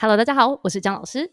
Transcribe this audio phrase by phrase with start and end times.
[0.00, 1.30] Hello，大家好，我是江老师。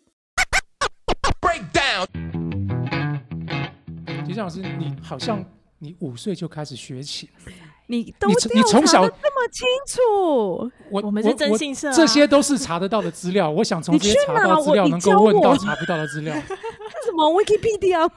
[4.25, 5.41] 吉祥老师，你好像
[5.79, 7.29] 你五岁就开始学琴，
[7.87, 13.49] 你都你你从小调查得这么清楚，我我们是真信社啊这些都是查得到的资料。
[13.49, 16.35] 我想从你这些查到资料，能够问到查不到的资料。
[17.17, 18.07] 什么 Wikipedia？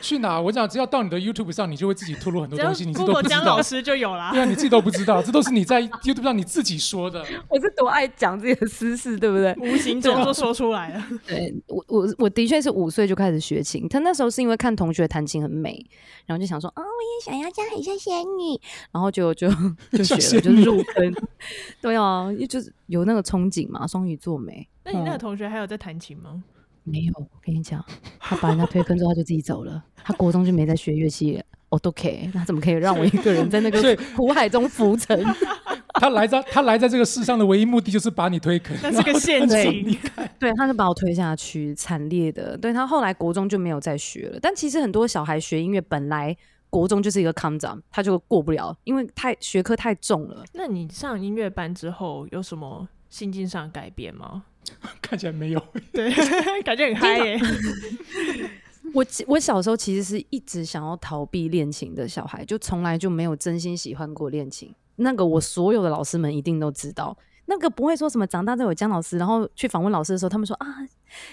[0.00, 0.40] 去哪？
[0.40, 3.60] 我讲，只要到你的 YouTube 上，你就会自己透露很多东西，你自己都不知道江老。
[3.60, 4.40] 师就有啦对。
[4.40, 7.24] 啊，你自己都不知道， 这都是你在 YouTube 上你自己说的。
[7.48, 9.52] 我是多爱讲自己的私事，对不对？
[9.58, 15.84] 无形中就说出来了，对我，我我的确是五岁就开始学琴，他那时候是因为看同学弹琴很美，
[16.26, 18.60] 然后就想说啊，我也想要这样很像仙女，
[18.92, 19.48] 然后就就
[19.92, 21.14] 就学了，就入坑。
[21.82, 24.68] 对啊，就是有那个憧憬嘛，双鱼座美。
[24.84, 26.42] 那你那个嗯同学还有在弹琴吗？
[26.86, 27.84] 没有，我跟你讲，
[28.18, 31.42] 他把人家推坑之后他就自己走了，他国中就没再学乐器了。
[31.68, 35.20] 我都可以，那怎么可以让我一个人在那个苦海中浮沉？
[35.98, 38.76] 他来在他来在这个世上的唯一目的就是把你推坑。
[38.82, 39.98] 那是个陷阱。
[40.38, 42.56] 对，他就把我推下去，惨烈的。
[42.56, 44.38] 对他后来国中就没有再学了。
[44.40, 46.36] 但其实很多小孩学音乐本来
[46.70, 50.44] 国中就是一个 come down，他就过不了，因为太学科太重了。
[50.52, 54.44] 那你上音乐班之后有什么心境上的改变吗？
[55.02, 56.10] 看起来没有，对，
[56.62, 57.40] 感觉很嗨耶。
[58.94, 64.74] 我我小时候其实是一直想要逃避恋情的小孩，就从来就没有真心喜欢过恋情。
[64.96, 70.66] 那个我所有的老师们一定都知道，那个不会说什么长大再有姜老师，然后去访问老师的时候，他们说啊，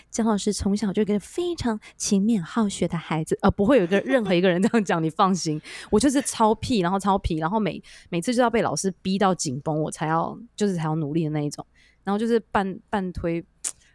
[0.10, 11.66] 姜老师从小就一个非常勤勉好学的孩子，呃，不会有一个任何一个人这样讲，你放心，我就是超屁，然后超皮，然后每每次就要被老师逼到紧绷，我才要就是才要努力的那一种，
[12.04, 13.44] 然后就是半半推。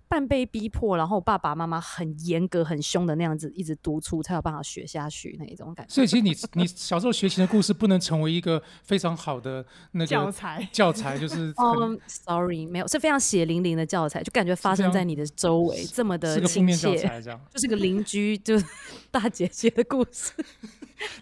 [0.09, 5.95] 半被逼迫，然后爸爸妈妈很严格、很凶的那样子，一直督促，才有办法学下去那一种感觉。
[5.95, 17.41] 所以其实你你小时候学琴的故事不能成为一个非常好的那个教材教材，就是很嗯、s o r r y 没有，是非常血淋淋的教材，就感觉发生在你的周围，这么的亲切，材这样。
[17.53, 18.65] 就是个邻居，就是
[19.13, 20.33] 大姐姐的故事。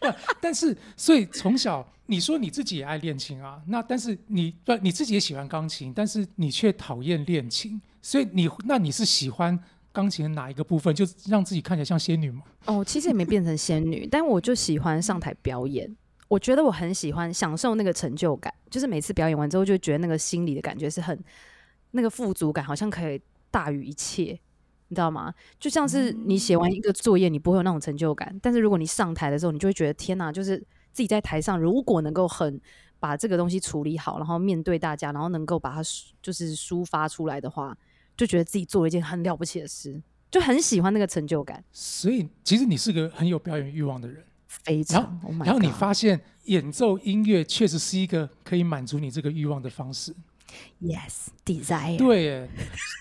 [0.40, 9.58] 但是，所以从小你说你自己也爱练琴啊，那但是你不你自己也喜欢钢琴，但是你却讨厌练琴，所以你那你是喜欢
[9.90, 10.94] 钢琴的哪一个部分？
[10.94, 12.42] 就让自己看起来像仙女吗？
[12.66, 15.92] 哦，其实也没变成仙女， 但我就喜欢上台表演。
[16.28, 21.18] 我觉得我很喜欢享受那个成就感，就是每次表演完之后，就觉得那个心里的感觉是很
[21.90, 24.38] 那个富足感，好像可以大于一切，
[24.86, 25.34] 你知道吗？
[25.58, 30.56] 就像是你写完一个作业，你不会有那种成就感，但是如果你上台的时候，你就会觉得天哪，就是
[30.92, 32.60] 自己在台上，如果能够很
[33.00, 35.80] 把这个东西处理好，然后面对大家，然后能够把它
[36.22, 37.76] 就是抒发出来的话，
[38.16, 40.00] 就觉得自己做了一件很了不起的事，
[40.30, 45.20] 就很喜欢那个成就感，所以其实你是个很有表演欲望的人，非然后常。
[45.22, 50.14] Oh 然后你发现演奏音乐确实是一个可以满足你这个欲望的方式。
[50.80, 51.98] Yes, desire。
[51.98, 52.50] 对耶，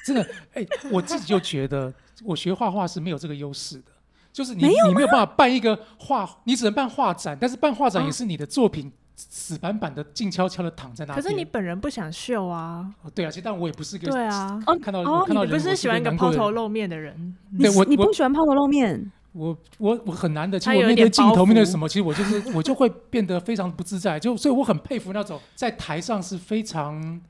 [0.05, 1.93] 真的，哎、我自己就觉得
[2.23, 3.91] 我学画画是没有这个优势的，
[4.33, 11.23] 就是你你没有办法办一个画，你只能办画展，但是办画展也是你的作品死板板的静悄悄的躺在那边。
[11.23, 12.85] 可是你本人不想秀啊？
[13.03, 17.35] 哦对啊，其实但我也不是个对啊，看到、哦我看到你不是喜欢一个抛头露面的人？
[17.51, 19.11] 你对我你不喜欢抛头露面？
[19.33, 27.21] 我我我很难的，其实我面对镜头面对什么，其实我就是 我就会变得非常不自在，就所以我很佩服那种在台上是非常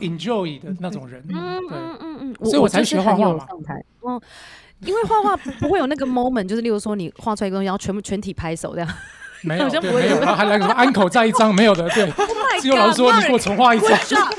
[0.00, 1.24] enjoy 的那种人。
[1.28, 3.46] 嗯，嗯嗯嗯，所以我才就是学画画嘛
[4.80, 8.88] 因为画画不 不会有那个 moment，就是例如说你画出来一个东西，然后全部全体拍手这样。
[9.42, 12.10] 没有好像不会还来个什么安口再一张没有的，对，
[12.60, 13.88] 只有老师说你给我重画一张。
[13.88, 14.34] Good job,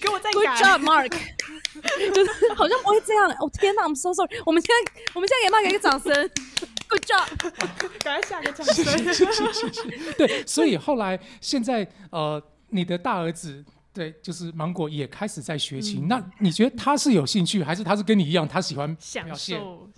[0.00, 0.46] 给我再 good。
[0.46, 1.12] job, Mark。
[2.14, 3.30] 就是好像不会这样。
[3.38, 4.40] 哦天哪，I'm so sorry。
[4.44, 6.30] 我们现在我们现在给 Mark 一个掌声。
[6.88, 7.52] Good job。
[8.02, 10.14] 赶快下个掌声。
[10.16, 16.04] 对，所以后来现在呃，你的大儿子对，就是芒果也开始在学琴。
[16.04, 19.58] 嗯那你觉得他是有兴趣，还是他是跟你一样，他喜欢享表现？
[19.58, 19.88] 受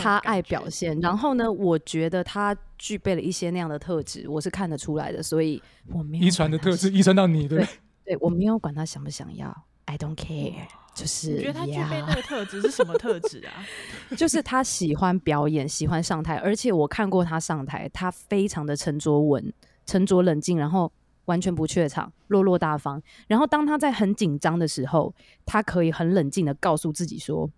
[0.00, 5.62] 他爱表现，然后呢，我觉得他具备了一些那样的特质，我是看得出来的，所以
[5.92, 7.74] 我没有遗传的特质遗传到你，对不对？
[8.04, 13.64] 对我没有管他想不想要，I don't care，就是你觉得他具备那个特质是什么特质啊？
[14.16, 19.52] 就是他喜欢表演，喜欢上台，而且我看过他上台，他非常的沉着稳、
[19.86, 20.92] 沉着冷静，然后
[21.24, 23.02] 完全不怯场，落落大方。
[23.26, 25.14] 然后当他在很紧张的时候，
[25.46, 27.48] 他可以很冷静的告诉自己说：“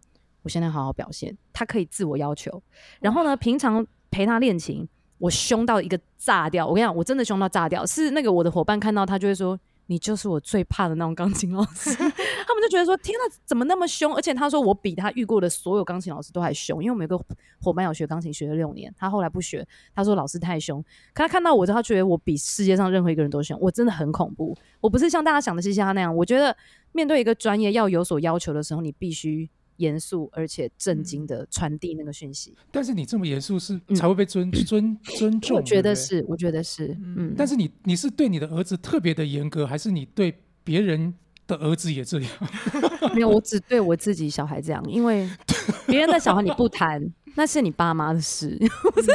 [0.46, 2.62] 我现在好好表现。”他可以自我要求。
[3.00, 4.88] 然后呢，平常陪他练琴，
[5.18, 6.64] 我凶到一个炸掉。
[6.64, 7.84] 我跟你讲，我真的凶到炸掉。
[7.84, 11.90] 是那个我的伙伴看到他就会说：“你就是我最怕的那种钢琴老师。
[12.46, 14.14] 他们就觉得说，天呐，怎么那么凶？
[14.14, 17.24] 而且他说我比他遇过的所有钢琴老师都还凶，因为我们有个
[17.60, 20.82] 伙伴有学钢琴学了六年，他后来不学，他说老师太凶。
[21.12, 24.56] 可他看到我之后，他觉得我比世界上任何一个人都凶，我真的很恐怖。
[24.80, 26.56] 我不是像大家想的嘻嘻哈那样，我觉得
[26.92, 32.54] 面对一个专业要有所要求的时候，你必须严肃而且震惊的传递那个讯息。
[32.70, 37.34] 但是你这么严肃是才会被尊 尊尊重，我觉得是，我觉得是，嗯。
[37.36, 40.34] 但是你你是对你的儿子特别的严格，还是你对
[40.64, 41.14] 别人
[41.46, 42.30] 的儿子也这样？
[43.14, 45.28] 没有，我只对我自己小孩这样，因为
[45.86, 47.02] 别人的小孩你不谈，
[47.34, 48.58] 那是你爸妈的事。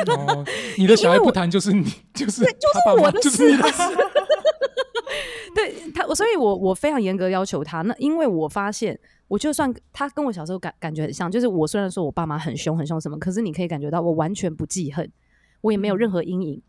[0.07, 0.46] 哦，
[0.78, 1.84] 你的小孩不谈就是你，
[2.14, 3.57] 就是就是我的事。
[5.54, 7.81] 对他，所以我我非常严格要求他。
[7.81, 8.98] 那因为我发现，
[9.31, 15.10] 我就算他跟我小时候感感觉很像，就是我虽然说我爸妈很凶很凶什么，可是你可以感觉到我完全不记恨，
[15.62, 16.62] 我也没有任何阴影，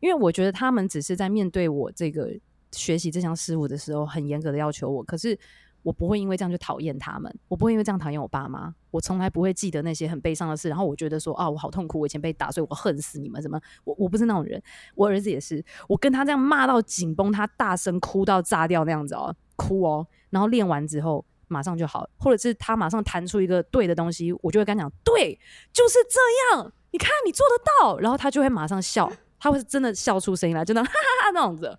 [0.00, 2.30] 因为我觉得他们只是在面对我这个
[2.72, 5.38] 学习这项事物的时候，很严格的要求我，可是。
[5.82, 10.68] 我不会因为这样就讨厌他们，我不会因为这样讨厌我爸妈，我从来不会记得那些很悲伤的事。
[10.68, 13.40] 然后我觉得说啊，我好痛苦，我以前被打，所以我恨死你们。
[13.40, 13.58] 什么？
[13.84, 14.62] 我我不是那种人，
[14.94, 20.06] 我儿子也是，我跟他这样骂到紧绷，他大声哭到炸掉那样子哦，哭哦。
[20.28, 25.38] 然后练完之后马上就好，或者是他马上弹出一个对的东西，我就会跟他讲，对，
[25.72, 26.72] 就是这样。
[26.92, 31.78] 你看你做得到，然后他就会马上笑，他会真的笑出声音来，真的 哈哈哈那样子。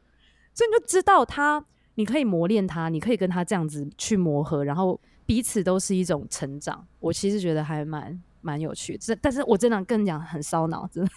[0.53, 1.65] 所以你就知道他。
[1.95, 6.88] 你可以磨练他，你可以跟他这样子去磨合，然后彼此都是一种成长。
[7.00, 11.12] 我其实觉得还蛮蛮有趣，这但是我真的跟你讲很烧脑，真的。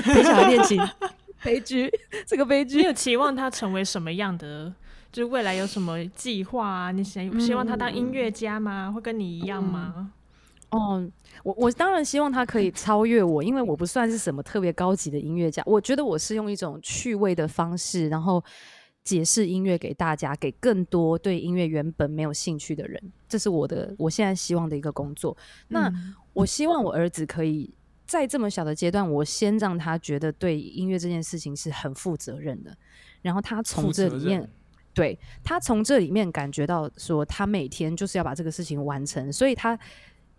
[0.00, 0.80] 陪小孩练琴，
[1.42, 1.90] 悲剧，
[2.24, 2.78] 这个悲剧。
[2.78, 4.72] 你有期望他成为什么样的？
[5.16, 6.92] 就是未来有什么计划啊？
[6.92, 8.92] 你想希望他当音乐家吗？
[8.92, 10.12] 会跟你一样吗？
[10.68, 11.10] 哦，
[11.42, 15.62] 我我当然希望他可以超越我，因为我不算是什么特别高级的音乐家。
[15.64, 18.44] 我觉得我是用一种趣味的方式，然后。
[19.06, 25.36] 解释音乐给大家，给更多对音乐原本没有兴趣的人，这是我的我现在希望的一个工作。
[25.68, 25.88] 那
[26.32, 27.72] 我希望我儿子可以
[28.04, 32.76] 在这么小的阶段，我先让他觉得对音乐这件事情是很负责任的，
[33.22, 34.50] 然后他从这里面，
[34.96, 39.78] 对他从这里面感觉到说，他每天就是要把这个事情完成，所以他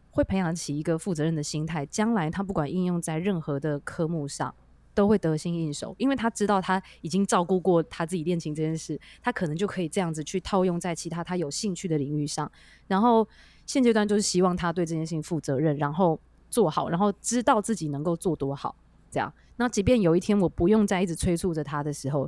[0.10, 1.86] 会培养起一个负责任的心态。
[1.86, 4.54] 将来他不管应用在任何的科目上。
[4.98, 12.52] 都会得心应手，因为他知道他已经照顾过他自己练琴这件事，他可能就可以这样子去套用在其他他有兴趣的领域上。
[12.88, 13.28] 然后
[13.68, 16.20] 现阶段就是希望他对这件事情负责任，然后
[16.50, 18.76] 做好，然后知道自己能够做多好。
[19.12, 22.28] 这样，那即便有一天我不用再一直催促着他的时候，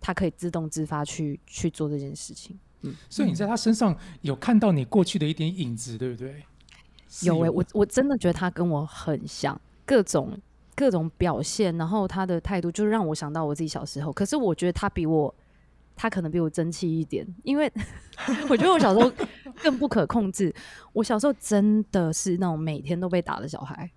[0.00, 2.58] 他可以自动自发去去做这件事情。
[2.82, 6.42] 嗯，所以你在他身上有看到你过去的一点影子，对不对？
[7.22, 10.38] 有诶，我我真的觉得他跟我很像，各种。
[10.76, 14.12] 各种表现，然后他的态度就让我想到我自己小时候。
[14.12, 15.34] 可是我觉得他比我，
[15.96, 17.68] 他可能比我争气一点，因为
[18.48, 19.12] 我觉得我小时候
[19.60, 20.54] 更不可控制。
[20.92, 23.90] 我小时候真的是那种每天都被打的小孩，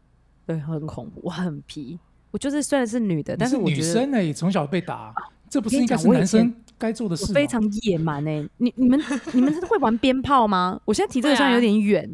[0.48, 2.00] 对，很恐怖，我很皮。
[2.32, 5.14] 我就是虽然是女的，但是女生呢，也，从小被打，
[5.52, 7.32] 这不是应该是男生该做的事吗？
[7.36, 9.00] 非常野蛮哎，你你们
[9.34, 10.80] 你们会玩鞭炮吗？
[10.86, 12.10] 我现在提这个虽然有点远，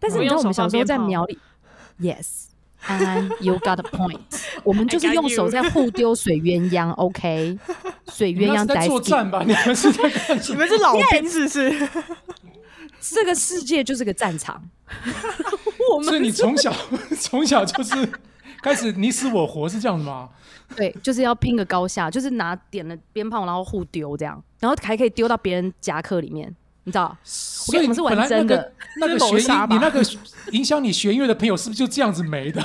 [0.00, 1.38] 但是你知道我们小时候在苗栗，
[2.00, 2.46] yes。
[2.86, 4.20] 安安，You got a point。
[4.62, 7.58] 我们就是用手在互丢水鸳鸯，OK？
[8.12, 9.42] 水鸳鸯在作战吧？
[9.44, 10.54] 你们是在干什么？
[10.54, 11.88] 你们是老兵是不是？
[13.00, 14.62] 这个世界就是个战场。
[16.04, 16.72] 所以你从小
[17.18, 18.08] 从小就是
[18.62, 20.28] 开始你死我活是这样子吗？
[20.76, 26.54] 对，就是要拼个高下，就是拿点了鞭炮然后互丢这样，然后还可以丢到别人夹克里面。
[26.84, 28.72] 你知道，所以我们是玩真的。
[28.96, 30.02] 那个学音，你那个
[30.52, 32.64] 影响你学音乐的朋友，是不是就这样子没的？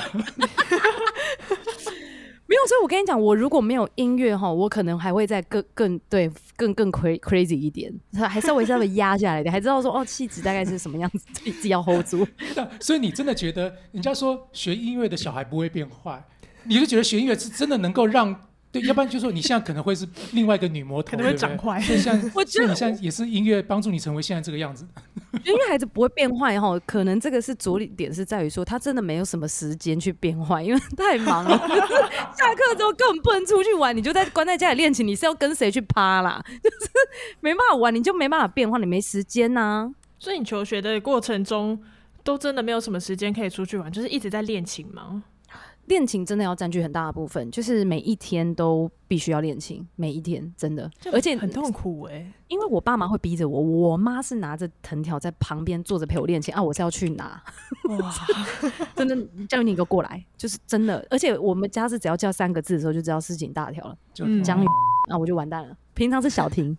[2.46, 12.26] 没有，所以我跟你讲，我如果没有音乐哈，我可能还会再更更对更更 crazy 一点，还稍微稍微压下来一点，还知道说哦，气质大概是什么样子， 自己要 hold 住。
[12.80, 16.22] 所以你真的觉得，人家说学音乐的小孩不会变坏，
[16.64, 18.48] 你就觉得学音乐是真的能够让。
[18.74, 21.80] 对，要不然就说你现在可能会是另外一个女魔头，可能会长坏。
[21.80, 24.84] 就像我觉得你现在也是音乐帮助你成为现在这个样子。
[25.44, 31.56] 音乐孩子不会变坏哈，可能这个是着力点是在于说他真的没有什么时间去变坏，因为太忙了。
[31.56, 36.42] 下课之后根本不能出去玩，你就在关在家里练琴，你是要跟谁去趴啦？
[36.60, 36.90] 就是
[37.38, 39.88] 没办法玩，你就没办法变化，你没时间呐。
[40.18, 41.80] 所以你求学的过程中
[42.24, 45.22] 都真的没有什么时间可以出去玩，就是一直在练琴吗？
[45.86, 52.32] 练琴真的要占据很大的部分，就是每一天都必须要练琴，每一天真的，而且很痛苦哎。
[52.48, 57.42] 因为我爸妈会逼着我，我妈是拿着藤条在旁边坐着陪我练琴啊，我是要去拿。
[58.00, 58.12] 哇，
[58.94, 59.16] 真的
[59.48, 61.04] 叫你一个过来，就是真的。
[61.10, 64.66] 而且我们家是只要叫三个字的时候，就知道事情大条了，就江雨，
[65.08, 65.76] 那我就完蛋了。
[65.94, 66.76] 平常是小婷，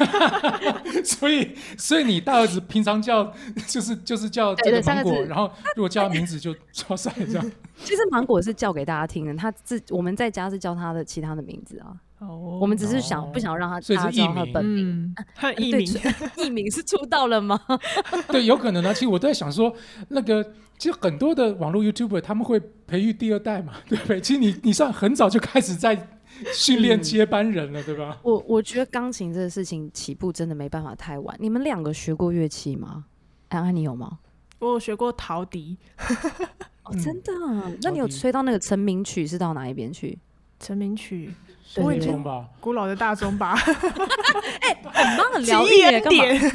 [1.04, 3.32] 所以所以你大儿子平常叫
[3.66, 7.52] 就是就是叫这个芒果，然后如果叫他名字就超帅这样。
[7.82, 15.14] 其实芒果是叫给大家听的，他自我们在家是叫他的其他的名字啊，哦我们只是想哦不想让他所以是大家知道艺名他的本名。
[15.34, 15.88] 他，艺名，
[16.36, 17.58] 艺名是出道了吗？
[18.28, 18.92] 对，有可能呢。
[18.92, 19.74] 其实我都在想说，
[20.08, 20.44] 那个
[20.76, 24.20] 其实很多的网络 YouTuber 他们会培育第二代嘛，对不对？
[24.20, 26.19] 其实你你算很早就开始在
[26.54, 28.18] 训练嗯接班人了，对吧？
[28.22, 31.36] 我我觉得钢琴这个事情起步真的没办法太晚。
[31.38, 33.04] 你们两个学过乐器吗？
[33.48, 34.18] 安安，你有吗？
[34.58, 35.76] 我有学过陶笛、
[36.84, 37.72] 哦，嗯真的啊？
[37.82, 40.18] 那你有吹到那个成名曲是到哪一边去？
[40.58, 41.32] 成名曲、
[41.74, 41.82] 对
[42.22, 42.46] 吧？
[42.60, 43.54] 古老的大钟吧，
[44.60, 46.24] 哎很棒，很记疗愈忆耶，干嘛？
[46.24, 46.52] 恩典。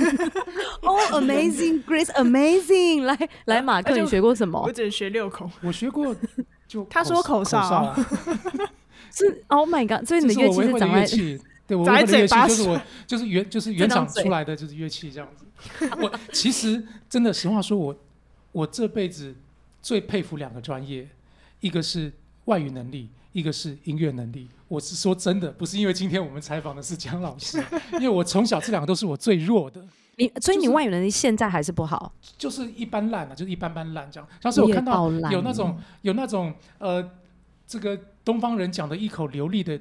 [0.84, 3.03] 哦，Amazing Grace，Amazing！
[3.03, 4.72] 来来，马克，你学过什么我？
[4.72, 6.15] 只学六口，我学过，
[6.67, 7.96] 就他说口哨
[9.12, 10.08] 是 Oh my God！
[10.08, 11.42] 所以你的乐器是长在乐器。
[11.68, 15.46] 对，我长在唯会的乐器就是我就是原就是原厂出来的就是乐器这样子。
[16.00, 17.96] 我其实真的实话说我，
[18.52, 19.34] 我这辈子
[19.82, 21.08] 最佩服两个专业，
[21.62, 22.14] 一个是
[22.46, 24.48] 外语能力，一个是音乐能力。
[24.68, 29.84] 我是说真的，不是因为今天我们采访的是姜老师， 因为我从小这两个都是我最弱的。
[30.18, 32.14] 你，所以你外语能力现在还是不好。
[32.38, 34.30] 就是一般烂啊，就是一般般烂这样。
[34.42, 37.12] 当时我看到有那种有那种呃，
[37.68, 39.79] 这个东方人讲的一口流利的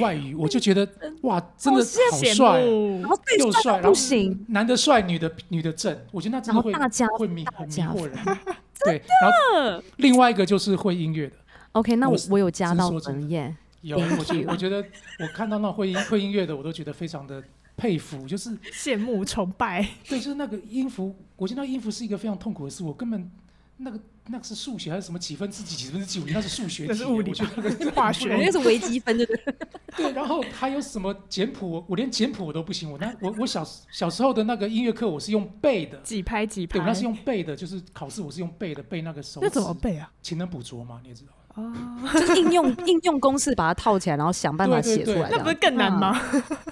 [0.00, 0.88] 外语，我就觉得
[1.22, 1.80] 哇，真的
[2.10, 6.72] 好帅啊，慕然后又帅，然不后行，男的帅，女的女的正，我觉得那真的会
[7.18, 8.16] 会迷很迷惑人。
[8.84, 11.36] 对，然后另外一个就是会音乐的
[11.72, 13.20] ，OK，那我我有加到是说真的。
[13.20, 13.56] 文耶。
[13.82, 14.84] 有我觉得我觉得
[15.18, 17.42] 我看到那会音会音乐的，我都觉得非常的
[17.78, 23.30] 佩服，就是羡慕、崇拜，对，就是那个音符，我觉得那音符是一个非常痛苦的事，我根本
[23.78, 23.98] 那个
[24.28, 26.20] 那个是数学还是什么几分之几几分之几？
[26.20, 29.54] 我觉得 那是数学题，那是物理我觉得 那个化学那是微积分，对不对？
[29.96, 35.98] 对，然后还有什么简谱，我我连简谱我都不行，我那我我小小时候的那个音乐课我是用背的。
[36.02, 39.40] 几拍几拍对，我那是用背的，就是考试我是用背的，背那个手。
[39.42, 40.10] 那怎么背啊？
[40.22, 41.32] 勤能补拙嘛，你也知道。
[41.56, 41.74] 哦，
[42.14, 45.28] 就是应用应用公式把它套起来，然后想办法写出来。
[45.32, 46.16] 那不是更难吗？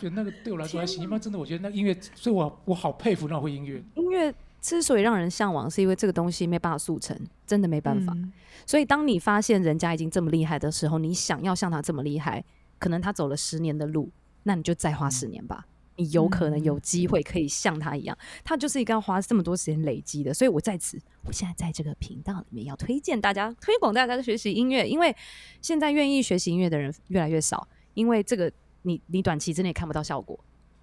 [0.00, 3.83] 就那个对我来说还行，一般真的我觉得那音乐，所以我我好佩服那会音乐。
[3.97, 8.12] 音乐之所以让人向往，是因为这个东西没办法速成，真的没办法。
[8.15, 8.33] 嗯
[8.67, 12.45] 所以当你发现人家已经这么厉害的时候，你想要像他这么厉害，
[12.79, 14.11] 可能他走了十年的路，
[14.43, 15.65] 那你就再花十年吧。
[15.97, 20.35] 你有可能有机会可以像他一样，他就是一个要花这么多时间累积的。
[20.35, 25.17] 所以我在此，我现在在这个频道里面要推荐大家，推广大家学习音乐，因为
[25.62, 30.38] 现在愿意学习音乐的人越来越少，因为这个你你短期之内看不到效果，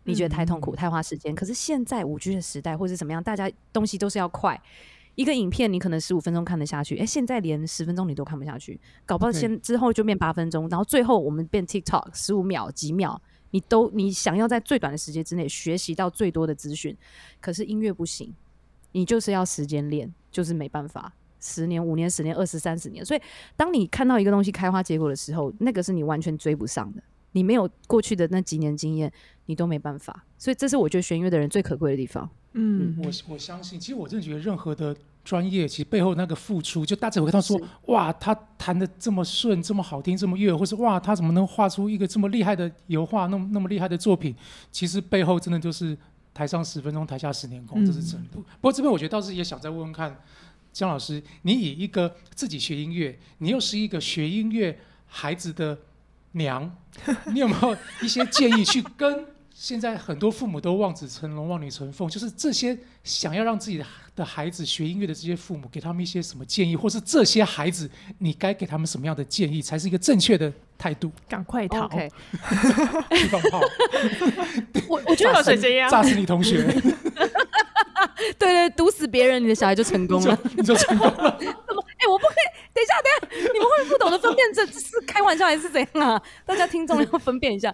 [0.05, 1.35] 你觉得太痛苦、太花时间。
[1.35, 4.59] 可是现在五 G 的时代，或是怎么样，大家东西都是要快。
[5.15, 13.21] 一个影片你可能十五分钟看得下去，哎、现在连十分钟你都看不下去，搞不好先之后就变八分钟，然后最后我们变 TikTok 十五秒、几秒，
[13.51, 16.95] 你都你想要在最短的时间之内学习到最多的资讯，
[17.39, 18.33] 可是音乐不行，
[18.91, 21.13] 你就是要时间练，就是没办法。
[21.39, 23.21] 十年、五年、十年、二十、三十年，所以
[23.55, 27.03] 当你看到一个东西开花结果的时候，那个是你完全追不上的。
[27.35, 29.11] 你没有过去的那几年经验，
[29.47, 30.23] 你都没办法。
[30.37, 32.27] 所以这是我觉得学音乐的人最可贵的地方。
[32.53, 44.33] 嗯，我我相信，其实我真的觉得任何的专业，其实背后那个付出，就大家会看到说，哇，他弹的这么顺，这么好听，这么悦耳，或是哇，他怎么能画出一个这么厉害的油画，那么那么厉害的作品？
[44.71, 45.97] 其实背后真的就是
[46.33, 48.37] 台上十分钟，台下十年功，这是真的。
[48.37, 50.17] 不过这边我觉得倒是也想再问问看，
[50.71, 55.77] 姜老师，你以一个自己学音乐，你又是一个学音乐孩子的
[56.35, 56.69] 娘，
[57.33, 63.81] 你有没有一些建议去跟现在很多父母都望子成龙、望女成凤，就是这些想要让自己
[64.15, 67.89] 的孩子学音乐的这些父母，给他们一些什么建议，或是这些孩子
[68.19, 71.09] 你该给他们什么样的建议，才是一个正确的态度？
[71.29, 73.61] 赶快逃放炮，
[74.89, 76.61] 我我觉得热水这样，炸死你同学，
[78.37, 80.37] 对对，毒死别人，你的小孩就成功了。
[80.57, 81.37] 你就成功了。
[81.97, 86.21] 哎、我不可以，等一下，等一下，你们会不懂得分辨这是开玩笑还是怎样啊？
[86.45, 87.73] 大家听众要分辨一下。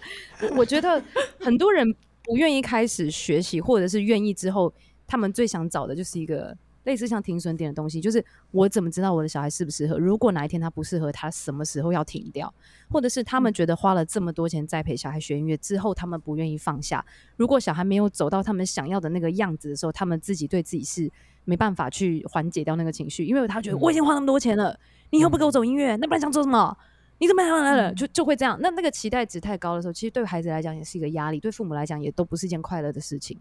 [0.55, 1.03] 我觉得
[1.39, 4.73] 很多人不愿意开始学习，或者是愿意之后，
[5.07, 9.97] 他们最想找的就是一个类似像停损点的东西，就是我怎么知道我的小孩适不适合？
[9.97, 12.51] 如果哪一天他不适合，他什么时候要停掉？
[12.89, 17.05] 或者是他们觉得花了这么多钱栽培小孩学音乐之后，他们不愿意放下。
[17.37, 21.11] 如果小孩没有走到他们想要的那个样子的时候，他们自己对自己是
[21.45, 24.77] 没办法去缓解掉那个情绪，因为他觉得我已经花那么多钱了，
[25.11, 26.75] 你以后不给我走音乐，那不然想做什么？
[27.19, 27.93] 你怎么样了？
[27.93, 28.57] 就就会这样。
[28.59, 33.39] 那那个期待值太高的时候，其实对孩子来讲也是一个压力，对父母来讲也都不是一件快乐的事情。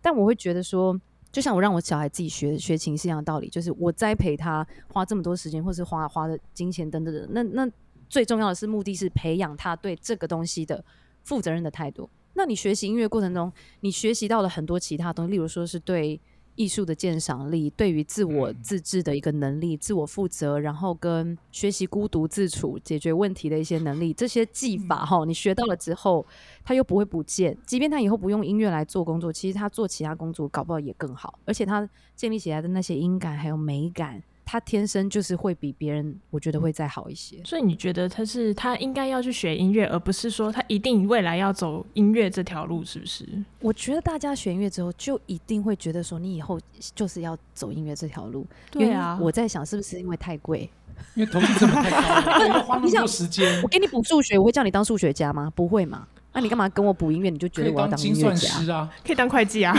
[0.00, 1.00] 但我会觉得说，
[1.30, 7.70] 就像我让我小孩自己学学琴是一样的道理，就是我栽培他花这么多时间，或是花花的金钱等等等，那那
[8.08, 10.84] 最重要的是目的是培养他对这个东西的
[11.22, 12.10] 负责任的态度。
[12.34, 16.20] 那你学习音乐过程中，你学习到了很多其他东西，例如说是对
[16.54, 26.24] 艺术的鉴赏力，对于自我嗯自治的一个能力，自我负责，然后跟学习孤独自处、解决问题的一些能力，这些技法哈，你学到了之后，
[26.64, 27.56] 他又不会不见。
[27.66, 34.22] 即便他以后不用音乐来做工作，其实他做其他工作搞不好也更好，而且他建立起来的那些音感还有美感。
[34.44, 37.40] 他天生就是会比别人，我觉得会再好一些。
[37.44, 43.26] 所以你觉得他是他应该要去学音乐，而不是说他一定未来要走音乐这条路，是不是？
[43.60, 46.60] 我觉得大家学音乐之后，就一定会觉得说，你以后
[46.94, 48.46] 就是要走音乐这条路。
[48.70, 50.68] 对啊我在想是不是因为太贵？
[51.14, 55.50] 因为投资成本太高了， 要花那么多时间我，给你补数学，我会叫你当数学家吗？
[55.56, 56.06] 不会嘛？
[56.34, 57.28] 那、你干嘛跟我补音乐？
[57.30, 58.74] 你就觉得我要当音乐家？
[58.74, 59.76] 啊，可以当会计啊？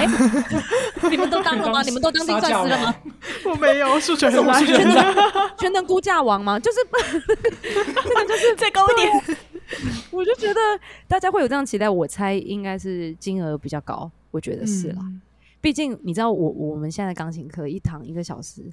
[1.10, 1.82] 你们都当了吗？
[1.84, 2.96] 你们都当精算师了吗？
[3.46, 5.16] 我没有，数学我数学很烂，
[5.58, 6.60] 全能估价王吗？
[6.60, 6.78] 就是
[8.56, 9.38] 再高一点。
[10.12, 10.60] 我就觉得
[11.08, 15.00] 大家会有这样期待，我猜应该是金额比较高，我觉得是啦。
[15.02, 15.22] 嗯
[15.64, 18.70] 毕竟你知道我我们现在钢琴课一堂一个小时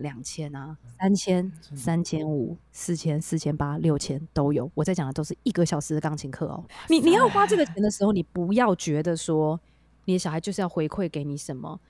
[0.00, 4.70] 两千啊，三千、三千五、四千、四千八、六千都有。
[4.74, 6.64] 我在讲的都是一个小时的钢琴课哦。
[6.88, 9.58] 你你要花这个钱的时候，你不要觉得说
[10.04, 11.80] 你的小孩就是要回馈给你什么。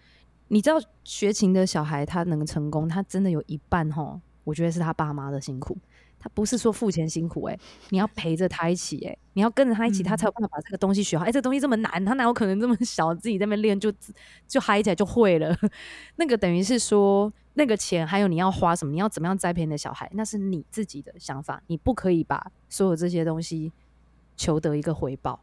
[0.49, 5.77] 你知道学琴的小孩他能成功，他真的有一半吼，我觉得是他爸妈的辛苦。
[6.23, 7.59] 他不是说付钱辛苦哎、
[7.89, 11.25] 你要陪着他一起哎、你要跟着他一起，他才有办法把这个东西学好。
[11.25, 13.91] 哎、这东西这么难，他哪有可能这么小自己在那边练就
[14.47, 15.57] 就嗨起来就会了？
[16.17, 23.73] 那个等于是说，那个钱还有你要花什么，你要怎么样栽培你的小孩，那是你自己的想法，你不可以把所有这些东西
[24.37, 25.41] 求得一个回报。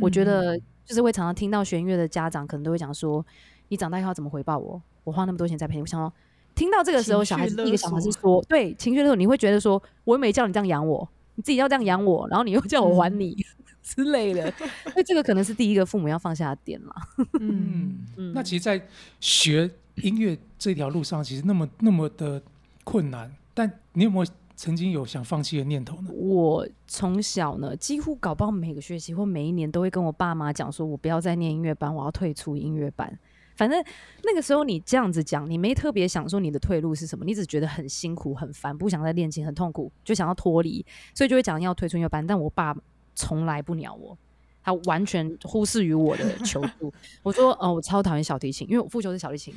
[0.00, 3.24] 我觉得就是会常常听到学音乐的家长可能都会讲说，
[3.68, 4.82] 你长大以后要怎么回报我？
[5.04, 6.12] 我花那么多钱栽培你，我想要
[6.54, 13.36] 听到这个时候，小孩子一个想法是索说，对情绪勒索，你会觉得说，我又没叫你这样养我，你自己要这样养我，然后你又叫我还你、
[13.82, 14.50] 之类的，
[14.92, 16.94] 所以这个可能是第一个父母要放下的点啦。
[17.40, 18.80] 嗯， 嗯，那其实，在
[19.20, 22.40] 学音乐这条路上，其实那么那么的
[22.84, 26.10] 困难，但你有没有曾经有想放弃的念头呢？
[26.12, 33.18] 我从小呢，几乎搞不好每个学期或每一年都会跟我爸妈讲，说我不要再念音乐班，我要退出音乐班。
[33.56, 33.82] 反正
[34.24, 40.84] 那个时候你这样子讲，你没特别想说你的退路是什么，你只觉得很辛苦、很烦，不想再练琴，很痛苦，就想要脱离，
[41.14, 42.26] 所以就会讲要退出音乐班。
[42.26, 42.74] 但我爸
[43.14, 44.16] 从来不鸟我，
[44.62, 46.92] 他完全忽视于我的 求助。
[47.22, 49.54] 我说，哦，我超讨厌小提琴，因为我父修是小提琴。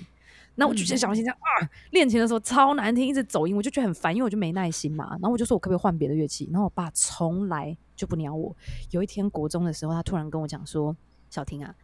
[0.58, 5.10] 那我就觉得小提琴这样啊，练琴的时候超难听，一直走音，我就觉得很烦，因为我就没耐心嘛。
[5.20, 6.48] 然后我就说我可不可以换别的乐器？
[6.50, 8.56] 然后我爸从来就不鸟我。
[8.92, 10.96] 有一天国中的时候，他突然跟我讲说
[11.30, 11.76] ：“小婷啊，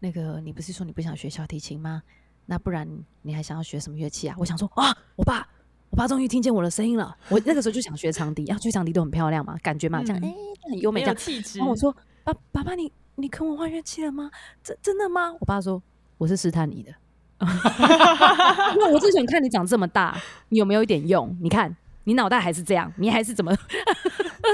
[0.00, 2.02] 那个你不是说你不想学小提琴吗？
[2.46, 2.88] 那不然
[3.22, 5.46] 你还想要学什么乐器啊？”我想说啊，我爸，
[5.90, 7.16] 我爸终于听见我的声音了。
[7.28, 10.34] 我那个时候就想学长笛，啊，吹长笛都很漂亮嘛，感觉嘛，这样嗯哎、
[10.70, 11.14] 很优美没这样。
[11.14, 11.58] 有气质。
[11.58, 14.30] 然后我说：“爸，爸爸，你你跟我换乐器了吗？
[14.64, 15.82] 真真的吗？”我爸说
[16.18, 16.92] ：“我是试探你的，
[18.74, 21.36] 因为我就想看你长这么大，你有没有一点用？
[21.40, 23.54] 你看你脑袋还是这样，你还是怎么？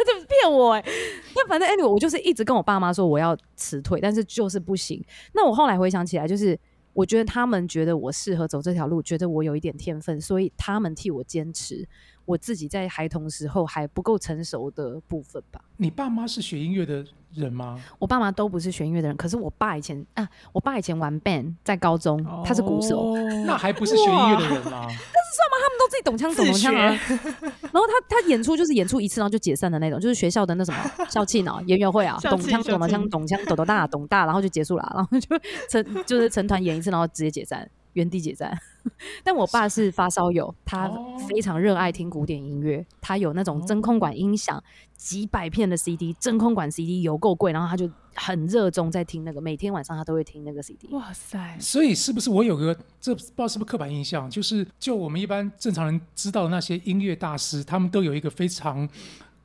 [0.07, 0.85] 这骗我哎、
[1.35, 5.05] 那反正 anyway，我就是一直跟我爸妈说我要辞退，但是就是不行。
[5.33, 6.57] 那我后来回想起来，就是
[6.93, 11.89] 我觉得他们觉得我适合走这条路，觉得我有一点天分，所以他们替我坚持
[12.25, 15.61] 我自己在孩童时候还不够成熟的部分吧。
[15.79, 17.05] 你爸妈是学音乐的
[17.35, 17.83] 人吗？
[17.99, 24.87] 我爸妈都不是学音乐的人，可是我爸以前啊，我爸以前玩 band，在高中、他是鼓手，哦那还不是学音乐的人吗？
[25.61, 26.89] 他们都自己懂枪懂自枪啊。
[27.63, 38.57] 然后他他演出就是演出一次然后就解散的那种，就是学校的那什么校庆啊、演员会啊，懂枪懂了枪懂枪懂懂大懂大，然后就结束了，然后就成就是成团演一次，然后直接解散，原地解散。
[39.25, 44.63] 但我爸是发烧友，他哦非常热爱听古典音乐，他有那种真空管音响，
[44.95, 50.87] 几百片的 CD，真空管 CD 有够贵，然后他就很热衷在听那个，每天晚上他都会听那个 CD。
[50.93, 58.89] 哇塞，所以是不是我有个这不知道是不是刻板印象，就是就我们一般正常人知道的那些音乐大师，他们都有一个非常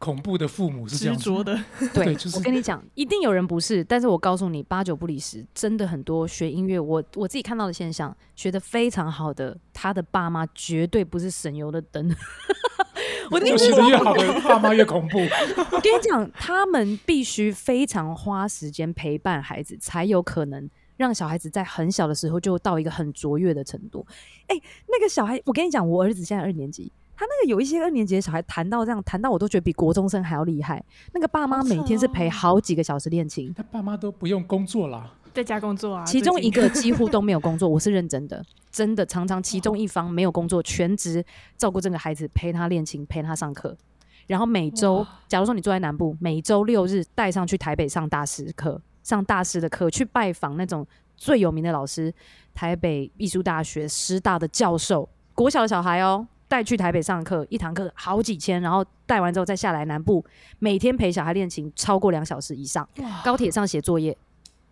[0.02, 12.14] 恐怖的父母，是这执着的， 对，就是我跟你讲，一定有人不是，但是我告诉你，八九不离十，真的很多学音乐，我我自己看到的现象，学的非常好的，他的爸妈绝对不是省油的灯。
[13.30, 15.20] 我跟你就学的越好的爸妈越恐怖。
[15.20, 24.06] 我 跟你讲，他们必须非常花时间陪伴孩子，才有可能让小孩子在很小的时候就到一个很卓越的程度。
[24.48, 26.92] 哎、那个小孩，我跟你讲，我儿子现在二年级。
[27.22, 30.84] 他那个有一些二年级的小孩谈到这样，谈到我都觉得比国中生还要厉害。
[31.14, 36.04] 那个爸妈每天是陪哦好几个小时练琴，他爸妈都不用工作啦，在家工作啊。
[36.04, 41.24] 其中一个几乎都没有工作，我是认真的， 真的常常其中一方没有工作，全职
[41.56, 43.78] 照顾这个孩子，陪他练琴，陪他上课。
[44.26, 50.84] 然后每周，假如说你住在南部，每周六日带上去台北上大师课，上大师的课，去拜访那种
[51.16, 52.12] 最有名的老师，
[52.56, 60.22] 台北艺术大学、师大的教授，国小的小孩哦，带去台北上课，一堂课好几千，然后带完之后再下来南部，
[60.60, 62.86] 每天陪小孩练琴超过两小时以上，
[63.24, 64.12] 高铁上写作业，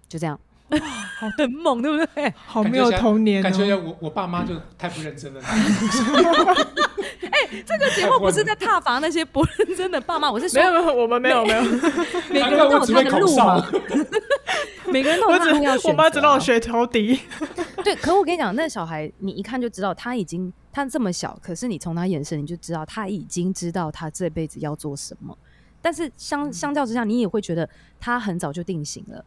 [0.09, 0.37] 就这样，
[1.37, 2.33] 很猛，对不对？
[2.45, 3.81] 好没有童年感觉哦。
[3.83, 5.41] 我我爸妈就太不认真了。
[7.31, 11.61] 哎这个节目不是在挞伐那些不认真的爸妈，我是说没有没有，我们没有没有，
[12.29, 13.71] 每个人都有他只会口的路嘛哨，
[14.91, 15.79] 每个人都有他的。
[15.85, 17.19] 我妈只让我学陶笛。
[17.83, 25.37] 对，可我跟你讲，那小孩你一看就知道，他已经他这么小，可是你从他眼神你就知道他已经知道他这辈子要做什么。
[25.81, 27.67] 但是相相较之下，你也会觉得
[27.99, 29.23] 他很早就定型了，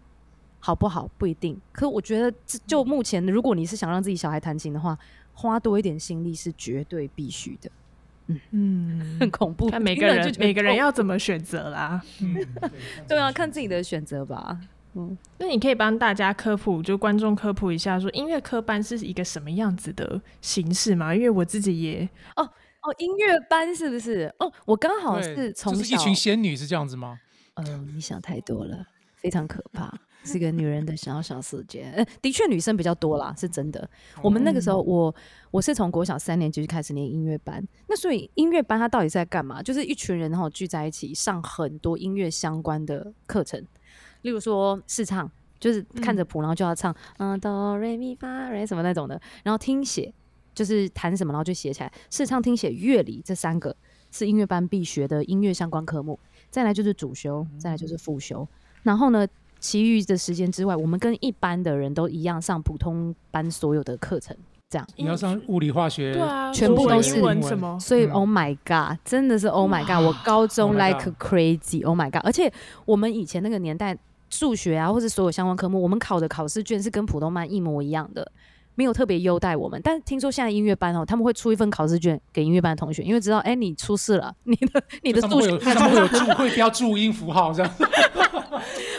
[0.64, 1.60] 好不好不一定。
[1.72, 4.96] 可我觉得这就目前，如果你是想让自己小孩弹琴的话，
[5.34, 7.70] 花多一点心力是绝对必须的，
[8.28, 9.68] 嗯嗯， 很恐怖。
[9.68, 12.00] 看每个人就每个人要怎么选择啦。
[12.20, 12.36] 嗯，
[13.08, 14.60] 对啊，看自己的选择吧。
[14.94, 21.14] 嗯，那你可以帮大家科普，就观众科普一下，说音乐科班是一个什么样子的形式嘛？
[21.14, 24.32] 因为我自己也哦哦，音乐班是不是？
[24.38, 27.18] 哦，我刚好是从小就是一群仙女是这样子吗？
[27.54, 28.84] 呃，你想太多了，
[29.16, 29.90] 非常可怕，
[30.24, 31.92] 是个女人的小小世界。
[31.96, 33.88] 呃，的确女生比较多啦，是真的。
[34.22, 35.14] 我们那个时候，我
[35.50, 39.62] 我是从国小三年级就开始念音乐班，那所以音乐班它到底在干嘛？
[39.62, 43.60] 就是一群人然后聚在一起上很多音乐相关的课程，
[44.22, 50.12] 例如说试唱，就是看着谱然后就要唱，嗯哆瑞咪发瑞什么那种的，然后听写
[50.54, 53.74] 就是弹什么然后就写起来，试唱、听写、乐理这三个
[54.10, 56.18] 是音乐班必学的音乐相关科目。
[56.50, 58.46] 再来就是主修，再来就是副修。
[58.82, 59.26] 然后呢，
[59.62, 64.36] 其余的时间之外，我们跟一般的人都一样上普通班所有的课程，
[64.68, 64.86] 这样。
[64.96, 70.04] 你要上物理、化学，对啊，全部都是英文什么，所以、嗯 Oh my God，真的是 Oh my God！
[70.04, 72.22] 我高中 Oh like crazy，Oh my God！
[72.24, 72.52] 而且
[72.84, 73.96] 我们以前那个年代，
[74.28, 78.30] 数学啊，或者所有相关科目，我们考的考试卷是跟普通班一模一样的。
[78.74, 87.72] 没有特别优待我们，但是听说现在音乐班哦，他们会出一份考试卷给音乐班的同学，因为知道，哎、你出事了， 你的你的数学上面会有上会有注 会标注音符号这样。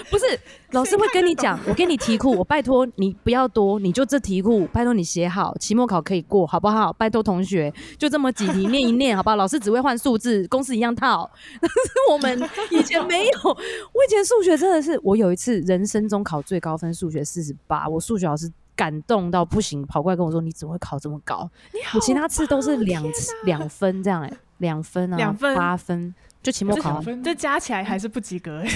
[0.10, 0.26] 不是，
[0.72, 6.92] 老师会跟你讲，我给你题库，我拜托你不要多，你就这题库，拜托你写好，期末考可以过，好不好？
[6.94, 9.36] 拜托同学，就这么几题念一念，好不好？
[9.36, 11.30] 老师只会换数字，公式一样套。
[11.60, 11.78] 但是
[12.12, 18.52] 我们以前没有，我以前数学真的是，我有一次人生中考最高分数学四十八，我数学老师。
[18.76, 21.50] 感动到不行，跑过来跟我说：“你怎么会考这么高？
[21.94, 23.04] 我其他次都是两
[23.46, 28.68] 两分这样、欸，哎，两分啊，两分八分，就期末考这加起来还是不及格欸。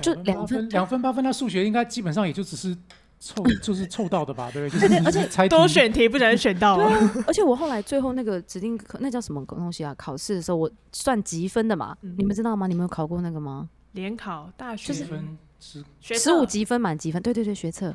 [0.00, 2.76] 就两两分分，两分八分，那数学应该基本上也就只是
[3.20, 4.98] 凑， 就是凑到的吧，对不对？
[5.04, 6.84] 而且是猜多选题不小心选到了，
[7.26, 9.94] 而且我后来最后那个指定课，那叫什么东西啊？
[9.96, 12.66] 考试的时候我算积分的嘛，嗯你们知道吗？
[12.66, 13.68] 你们有考过那个吗？
[13.92, 17.94] 联考大学十分十，学十五积分满积分，对对对，学测。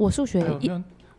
[0.00, 0.70] 我数学一？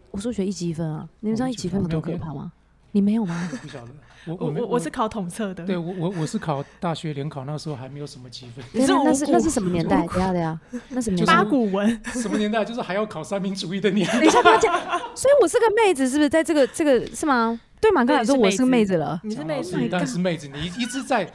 [0.10, 2.52] 我数学一积分啊，你们知道一积分有多可怕吗？
[2.94, 3.48] 你没有吗？
[3.52, 3.92] 我 不晓得，
[4.26, 9.98] 我我没我我是考统测的，对我我我是考大学联考，那时候还没有什么积分，你 是对那是那是什么年代？
[9.98, 11.44] 等一下等一下，那什么年就是代八？
[11.44, 12.66] 股文， 什么年代？
[12.66, 14.14] 就是还要考三民主义的年代。
[14.18, 14.74] 等一下不要讲，
[15.16, 16.28] 所以我是个妹子，是不是？
[16.28, 17.60] 在这个这个是吗？
[17.80, 19.22] 对马哥来说，我是个妹子了。
[19.24, 21.32] 你是妹子你当然是妹子，你一直在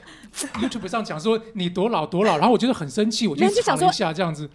[0.54, 4.50] YouTube 上讲说你多老多老，然后我觉得很生气，我就想说查了一下这样子，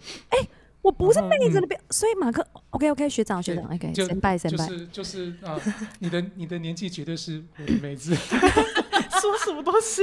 [0.82, 1.80] 我不是妹子了，嗯不要。
[1.90, 4.66] 所以马克，OK OK，学长学长，OK，就先拜先拜。
[4.66, 5.58] 就是就是啊，
[6.00, 10.02] 你的你的年纪绝对是我的妹子，说什么东西？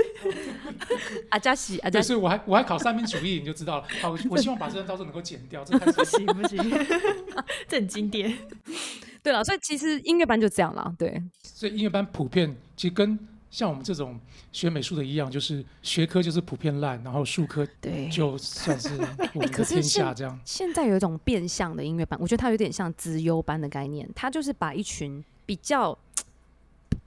[1.30, 3.84] 阿加西阿加所以我还我还考三民主义，你就知道了。
[4.02, 6.58] 好，我 我希望把这段到时候能够剪掉，这太不行不行，
[7.68, 8.34] 这很经典。
[9.22, 11.22] 对了，所以其实音乐班就这样了，对。
[11.44, 13.20] 所以音乐班普遍其实跟
[13.52, 14.20] 像我们这种
[14.52, 18.90] 学美术的一样，就是学科就是普遍烂，然后术科对，就算是
[19.34, 20.40] 我们的天下这样。
[20.46, 25.98] 现在有一种变相的音乐班，我觉得它有点像资优班的概念，它就是把一群比较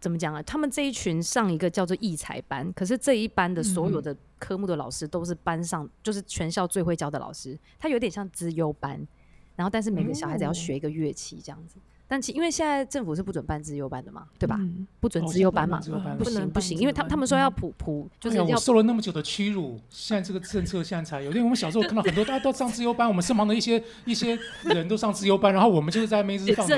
[0.01, 0.43] 怎么讲啊？
[0.43, 9.07] 他们这一群上一个叫做艺才班，可是这一班的所有的科目的老师都是班上就是全校最会教的老师，他有点像资优班，
[9.55, 11.77] 然后但是每个小孩子要学一个乐器这样子。
[12.13, 14.59] 但其因为现在政府是不准办资优班的嘛，对吧？
[14.61, 21.31] 嗯不准哦资优班嘛，班不行不行，因为他他们说要嗯普普就是哎，我要受了那么久的屈辱，现在这个政策现在才有。
[21.31, 26.77] 因为我们小时候看到很多大家都上自优班，我们身旁的一些一些人都上自优班，然后我们就是在那边一直放牛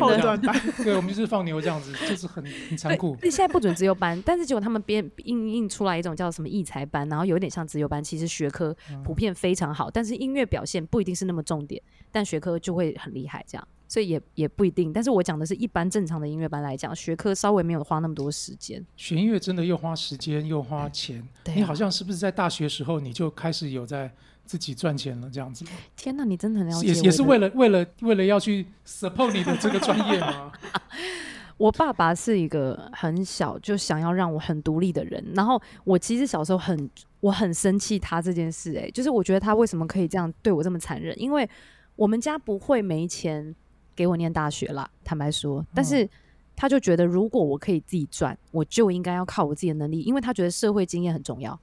[0.84, 3.16] 对，我们就是放牛这样子，就是很很残酷。
[3.20, 14.92] 那，现在不准自优班，但是结果他们编印印出来一种叫什么艺才班，然后有点像自优班，其实学科普遍非常好，但是音乐表现不一定是那么重点，但学科就会很厉害，这样，所以也也不一定。
[14.92, 18.84] 但是我讲的是一般正常的音乐班来讲，学科稍微没有花那么多时间。
[18.96, 21.22] 学音乐真的又花时间又花钱。
[21.44, 24.12] 对啊你好像是不是在大学时候你就开始有在
[24.44, 25.64] 自己赚钱了这样子？
[25.94, 30.50] 天哪，你真的很了解也也是为了为了为了要去 support 你的这个专业吗？
[31.56, 41.16] 我爸爸是一个很小就想要让我很独立的人，然后我其实小时候很我很生气他这件事、欸，就是我觉得他为什么可以这样对我这么残忍？
[41.16, 41.48] 因为
[41.94, 43.54] 我们家不会没钱
[43.94, 46.08] 给我念大学啦，坦白说，但是
[46.56, 51.58] 他就觉得如果我可以自己赚，我就应该要靠我自己的能力，因为他觉得社会经验很重要。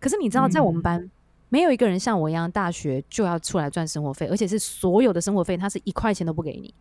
[0.00, 1.10] 可是你知道，在我们嗯班。
[1.50, 6.74] 没有一个人像我一样，大学就要出来赚生活费，而且是所有的生活费，他是一块钱都不给你。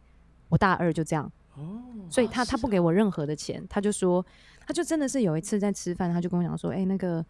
[0.50, 1.80] 我大二就这样，哦，
[2.10, 4.26] 所以他他不给我任何的钱，他就说，
[4.66, 7.24] 他就真的是有一次在吃饭，他就跟我讲说，哎、那个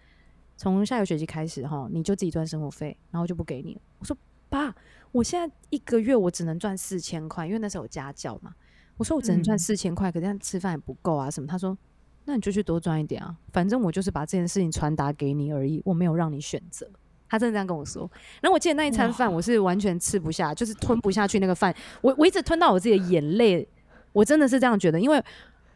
[0.56, 3.82] 从下个学期开始哈，你就自己赚生活费，然后就不给你了。
[4.00, 4.16] 我说
[4.48, 4.74] 爸，
[5.14, 8.52] 我现在一个月我只能赚四千块，因为那时候有家教嘛。
[8.98, 11.48] 我说我只能赚嗯四千块，可这样吃饭也不够啊什么。
[11.48, 11.78] 他说，
[12.26, 16.88] 那你就去多赚一点啊，反正我就是把这件事情传达给你而已，我没有让你选择。
[17.30, 18.10] 他真的这样跟我说，
[18.42, 23.68] 然后我记得那一餐饭我是完全吃不下，就是吞不下去那个饭，我我一直吞到我自己的眼泪，
[24.12, 25.24] 我真的是这样觉得，因为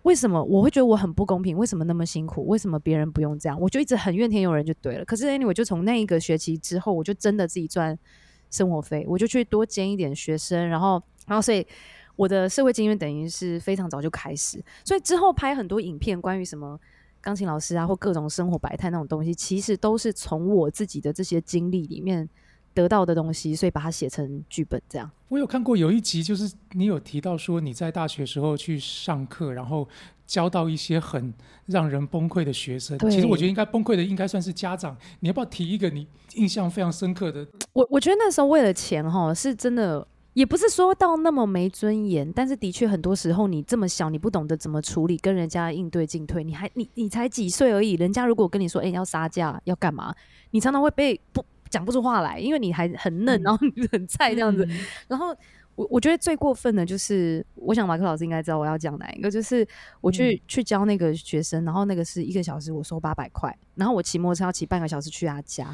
[0.04, 1.58] 为什么我会觉得我很不公平？
[1.58, 2.46] 为什么那么辛苦？
[2.48, 3.60] 为什么别人不用这样？
[3.60, 5.06] 我就一直很怨天尤人就对了。
[5.06, 7.98] 可是 anyway，就从那一个学期之后，我就真的自己赚
[8.50, 11.66] 生活费，我就去多兼一点学生，然后然后所以
[12.16, 16.80] 我的社会经验等于是非常早就开始，所以之后拍很多影片关于什么。
[17.20, 22.30] 钢琴老师啊，或各种生活百态那种东西，其实都是从我自己的这些经历里面
[22.74, 25.12] 得到的东西，所以把它写成剧本这样。
[25.28, 29.86] 我有看过有一集，就是你有提到说你在大学时候去上课，然后
[30.28, 31.34] 教到一些很
[31.66, 33.00] 让人崩溃的学生。
[33.10, 34.96] 其实我觉得应该崩溃的应该算是家长。
[35.22, 37.48] 你要不要提一个你印象非常深刻的？
[37.74, 50.14] 我我觉得那时候为了钱哈，是真的，也不是说到那么没尊严，但是的确很多时候你这么小，你不懂得怎么处理，跟人家应对进退，你还你你才几岁而已，人家如果跟你说，哎、要杀价要干嘛，
[50.52, 55.36] 你常常会被不讲不出话来，因为你还很嫩，嗯然后你很菜这样子，嗯然后
[55.78, 59.66] 我我觉得最过分的就是，我想马克老师应该知道我要讲哪一个，就是
[60.02, 65.66] 我去、去教那个学生，然后那个是一个小时我收八百块，然后我骑摩托车要骑半个小时去他家，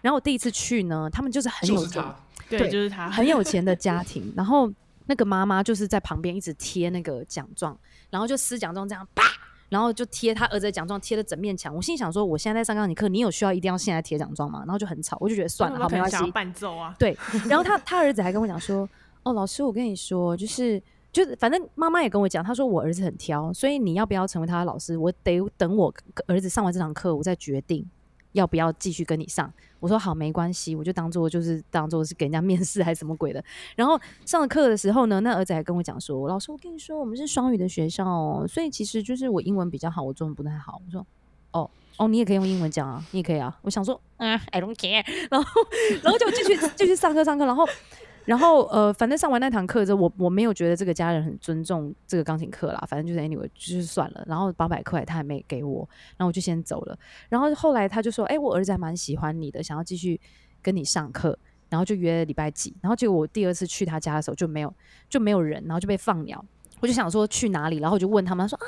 [0.00, 2.08] 然后我第一次去呢，他们就是很有钱，就是，
[2.48, 4.72] 对，就是他，很有钱的家庭，然后
[5.04, 7.78] 那个妈妈就是在旁边一直贴那个奖状，
[8.08, 9.24] 然后就撕奖状这样啪。
[9.70, 11.74] 然后就贴他儿子的奖状，贴了整面墙。
[11.74, 14.60] 我心里想说，我现在在上钢琴课，你有需要一定要现在贴奖状吗？
[14.60, 16.30] 然后就很吵，我就觉得算了，好，没关系。
[16.30, 17.16] 伴奏啊，对，
[17.48, 18.88] 然后他他儿子还跟我讲说，
[19.24, 25.92] 哦，老师，我跟你说，就是就是，反正妈妈也跟我讲，她说我儿子很挑，所以你要不要成为他的老师，我得等我
[26.26, 27.88] 儿子上完这堂课，我再决定
[28.32, 29.52] 要不要继续跟你上。
[29.80, 33.42] 我说好，没关系，我就当做就是当做是给人家面试还是什么鬼的。
[33.76, 40.80] 然后上了课的时候呢，那儿子还跟我讲说，老师，我跟你说，我们是双语的学校哦，所以其实就是我英文比较好，我中文不太好。
[40.86, 41.06] 我说
[41.52, 41.70] 哦。
[41.96, 43.56] 哦，你也可以用英文讲啊，你也可以啊。
[43.62, 45.04] 我想说，嗯，I don't care。
[45.30, 45.62] 然后，
[46.02, 47.64] 然后就继续继续上课上课，然后，
[48.24, 54.24] 然后呃，反正上完那堂课之后，我我没有觉得这个家人很尊重这个钢琴课啦，反正就是 anyway 就是算了。
[54.26, 56.98] 然后八百块他还没给我，然后我就先走了。
[57.28, 60.20] 然后后来他就说，哎、我儿子还蛮喜欢你的，想要继续
[60.62, 61.38] 跟你上课。
[61.70, 64.72] 然后就约礼拜几，然后结果我第二次去他家的时候就没有
[65.08, 66.44] 就没有人，然后就被放鸟。
[66.78, 68.66] 我就想说去哪里，然后我就问他们，说啊。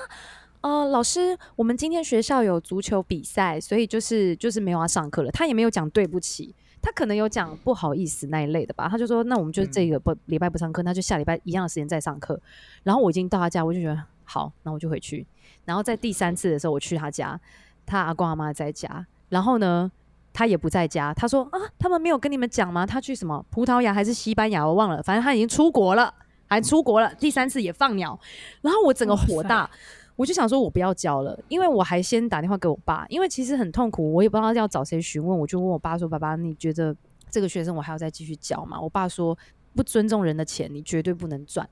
[0.63, 5.31] 呃，老师，我们今天学校有足球比赛，所以就是就是没有要上课了。
[5.31, 6.53] 他也没有讲对不起，
[6.87, 8.89] 他可能有讲不好意思那一类的吧。
[8.89, 12.41] 他就说，那我们就这个不礼拜不上课，那就下礼拜一样的时间再上课。
[12.85, 15.27] 然后我已经到他家，我就觉得好，那我就回去。
[15.65, 17.41] 然后在第三次的时候，我去他家，
[17.85, 19.91] 他阿公阿妈在家，然后呢，
[20.33, 21.13] 他也不在家。
[21.13, 22.87] 他说啊，他们没有跟你们讲吗？
[22.87, 24.65] 他去什么葡萄牙还是西班牙？
[24.65, 26.15] 我忘了，反正他已经出国了，
[26.47, 27.13] 还出国了。
[27.17, 28.17] 第三次也放鸟，
[28.63, 29.69] 然后我整个火大。
[30.17, 36.97] 我就想说，我不要交了，因为我还先打电话给我爸，因为其实很痛苦，我也不知道要找谁询问，我就问我爸说：“爸爸，你觉得
[37.31, 39.37] 这个学生我还要再继续教吗？”我爸说
[39.77, 41.69] ：“不尊重人的钱，你绝对不能赚。”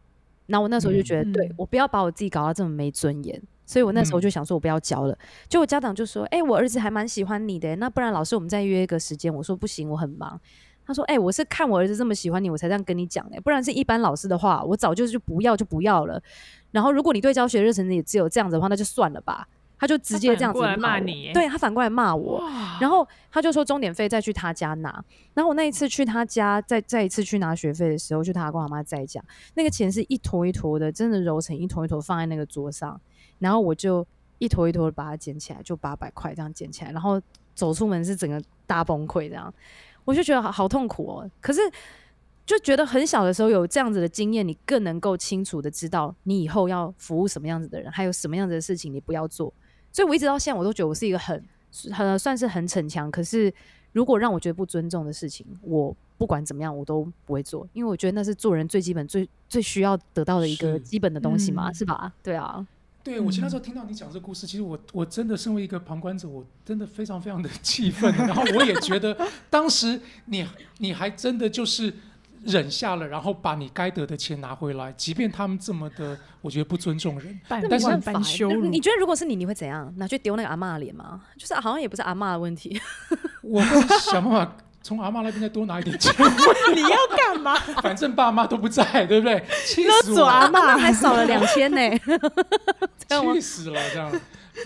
[0.46, 5.18] 那我那时候就觉得，嗯对我不要把我自己搞到这么没尊严，所以我那时候就想说，我不要教了。
[5.48, 10.38] 就我家长就说：“哎、我儿子还蛮喜欢你的，那不然老师我们再约一个时间。”我说：“不行，我很忙。”
[10.86, 16.22] 他说：“哎、我是看我儿子这么喜欢你，我才这样跟你讲的，不然是一般老师的话，我早就就不要就不要了。
[16.70, 22.40] 然后如果你对教学热忱也只有这样子的话，那就算了吧。”他就直接这样子骂你耶对他反过来骂我，
[22.80, 25.04] 然后他就说钟点费再去他家拿。
[25.34, 29.22] 然后我那一次去他家，再再一次去拿学费的时候，就他阿公阿妈在家，
[29.54, 32.98] 那个钱是一坨一坨的，真的揉成一坨一坨放在那个桌上，
[33.40, 34.06] 然后我就
[34.38, 37.20] 一坨一坨的把它捡起来，就八百块这样捡起来，然后
[37.54, 39.52] 走出门是整个大崩溃这样，
[40.04, 41.30] 我就觉得好好痛苦哦。
[41.40, 41.60] 可是
[42.46, 49.52] 就觉得很小的时候有这样子的经验，你更能够清楚的知道你以后要服务什么样子的人，还有什么样子的事情你不要做。
[49.90, 51.42] 所以我一直到现在我都觉得我是一个很
[51.92, 53.52] 很算是很逞强，可是
[53.92, 62.12] 如果让我觉得不尊重的事情，我不管怎么样我都不会做，因为我觉得那是做人最基本、最最需要得到的一个基本的东西嘛，嗯是吧？
[62.22, 62.66] 对啊，
[63.04, 69.16] 对我其实那时候听到你讲这个故事，其实我我真的身为一个旁观者，我真的非常非常的气愤， 然后我也觉得
[69.50, 70.44] 当时你
[70.78, 71.92] 你还真的就是
[72.44, 77.38] 忍下了，然后把你该得的钱拿回来，即便他们这么的，我觉得不尊重人。
[77.46, 78.70] 但是万没办法欸般羞辱。
[78.70, 79.92] 你觉得如果是你，你会怎样？
[79.98, 81.22] 拿去丢那个阿嬷的脸吗？
[81.36, 82.80] 就是好像也不是阿嬷的问题，
[83.42, 86.12] 我会想办法从阿妈那边再多拿一点钱，
[86.76, 87.56] 你要干嘛？
[87.82, 89.42] 反正爸妈都不在，对不对？
[89.66, 91.80] 气死我勒索阿妈，还少了两千呢。
[93.08, 94.12] 气死了，这样。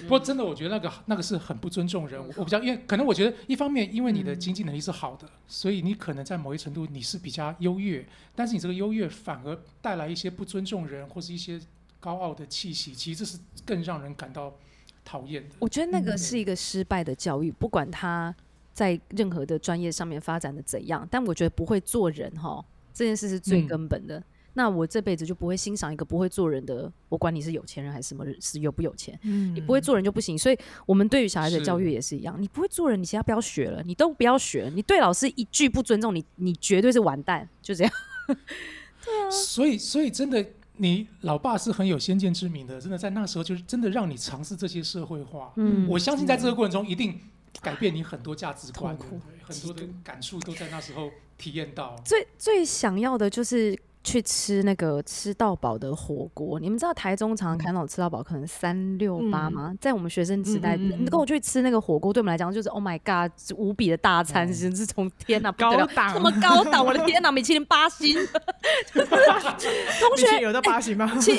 [0.03, 2.21] 不过真的，我觉得那个那个是很不尊重人。
[2.21, 8.05] 我我比较因为可能我觉得一方面因为你的经济能力是好的，所以你可能在某一程度你是比较优越，
[8.35, 11.61] 但是你这个优越反而带来一些不尊重人或是一些
[12.01, 14.53] 高傲的气息，其实这是更让人感到
[15.05, 15.55] 讨厌的。
[15.61, 18.35] 我觉得那个嗯是一个失败的教育，不管他
[18.79, 22.64] 在任何的专业上面发展的怎样，但我觉得不会做人哈，
[22.95, 24.23] 这件事是最嗯根本的。
[24.55, 30.38] 那我这辈子就不会欣赏一个不会做人的，我管你是有钱人还是什么人，是有不有钱，嗯你不会做人就不行。
[30.38, 37.93] 所以我们对于小孩的教育也是一样，你不会做人，你其他不要学了，你都不要学，你对老师一句不尊重，你你绝对是完蛋，就这样。
[39.05, 40.47] 对啊所以所以真的。
[40.81, 45.53] 你老爸是很有先见之明的，真的在那时候就是真的让你尝试这些社会化。
[45.57, 47.19] 嗯我相信在这个过程中一定
[47.61, 48.97] 改变你很多价值观，
[49.43, 51.97] 很多的感触都在那时候体验到。
[52.05, 56.59] 最最想要的就是去吃那个吃到饱的火锅。
[56.59, 59.75] 你们知道台中常常看到吃到饱可能三六八嗯吗？
[59.79, 68.16] 在我们学生时代，跟我去吃那个火锅，对我们来讲就是 Oh my God，是无比的大餐，是从天哪、高档这么高档，我的天哪、米其林八星。
[68.94, 69.05] 同
[70.16, 71.07] 你学有到八星吗？
[71.18, 71.37] 期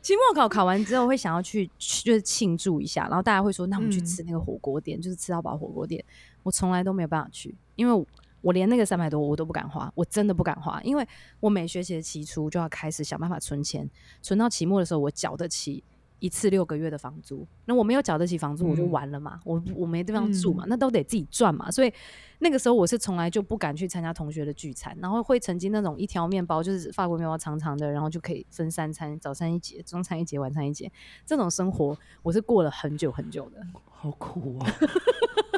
[0.00, 6.02] 期末考考完之后会想要去去就是庆祝一下，然后大家会说，那我们去嗯吃那个火锅店，就是吃到饱火锅店。
[6.42, 8.06] 我从来都没有办法去，因为
[8.42, 11.06] 我连那个三百多我都不敢花，我真的不敢花，因为
[11.40, 13.88] 我每学期的期初就要开始想办法存钱，
[14.20, 15.82] 存到期末的时候我缴得起。
[16.22, 21.92] 一次六个月的房租，那我没有缴得起房租，我就嗯完了嘛，我我没地方住嘛，嗯那都得自己赚嘛，所以
[22.38, 30.90] 那个时候我是从来就不敢去参加同学的聚餐，然后会曾经那种一条面包就是法国面包长长的，然后就可以分三餐，早餐一节，中餐一节，晚餐一节，
[31.26, 33.60] 这种生活我是过了很久很久的。
[33.90, 34.66] 好苦啊，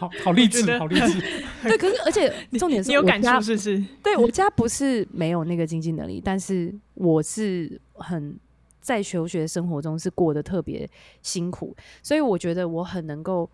[0.00, 1.18] 好好励志，好励志。
[1.62, 3.85] 对，可是而且重点是你 有感我家触是不是？
[4.03, 8.38] 对我家不是没有那个经济能力，但是我是很
[8.85, 10.88] 在求学生活中是过得特别
[11.23, 13.51] 辛苦，所以我觉得我很能够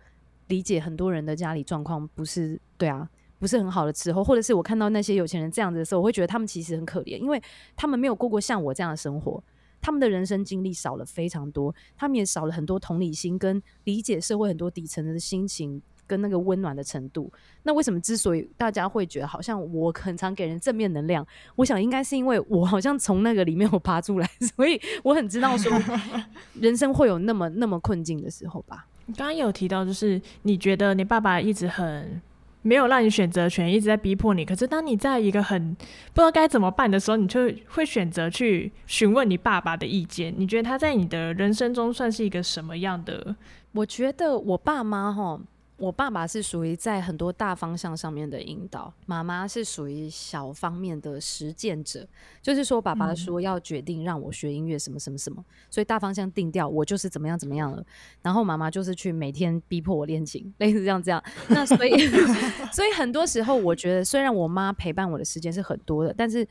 [0.47, 3.09] 理解很多人的家里状况不是对啊。
[3.39, 7.41] 不是很好的时候，或者是我看到那些有钱人这样子的时候，我会觉得他们其实很可怜，因为
[7.75, 9.43] 他们没有过过像我这样的生活，
[9.81, 17.31] 他们的人生经历少了非常多，他们也少了很多同理心跟理解社会很多底层的心情跟那个温暖的程度。
[17.63, 25.71] 那为什么之所以大家会觉得好像我很常给人正面能量，我想应该是因为我好像从那个里面我爬出来， 所以我很知道说
[26.59, 28.85] 人生会有那么那么困境的时候吧。
[29.05, 32.21] 你刚刚有提到，就是你觉得你爸爸一直很
[32.61, 34.45] 没有让你选择权，一直在逼迫你。
[34.45, 40.33] 可是当你在一个很不知道该怎么办的时候，你就会选择去询问你爸爸的意见。
[40.37, 43.35] 你觉得他在你的人生中算是一个什么样的？
[43.73, 45.39] 我觉得我爸妈哈，
[45.81, 52.07] 我爸爸是属于在很多大方向上面的引导，妈妈是属于小方面的实践者。
[52.39, 57.83] 就是说，爸爸嗯说要决定让我学音乐什么什么什么，所以大方向定掉，我就是怎么样怎么样了。
[58.21, 61.21] 然后妈妈就是去每天逼迫我练琴，类似这样这样。
[61.49, 61.91] 那所以，
[62.71, 66.47] 所以很多时候，我觉得虽然我妈陪伴我的时间是很多的，但是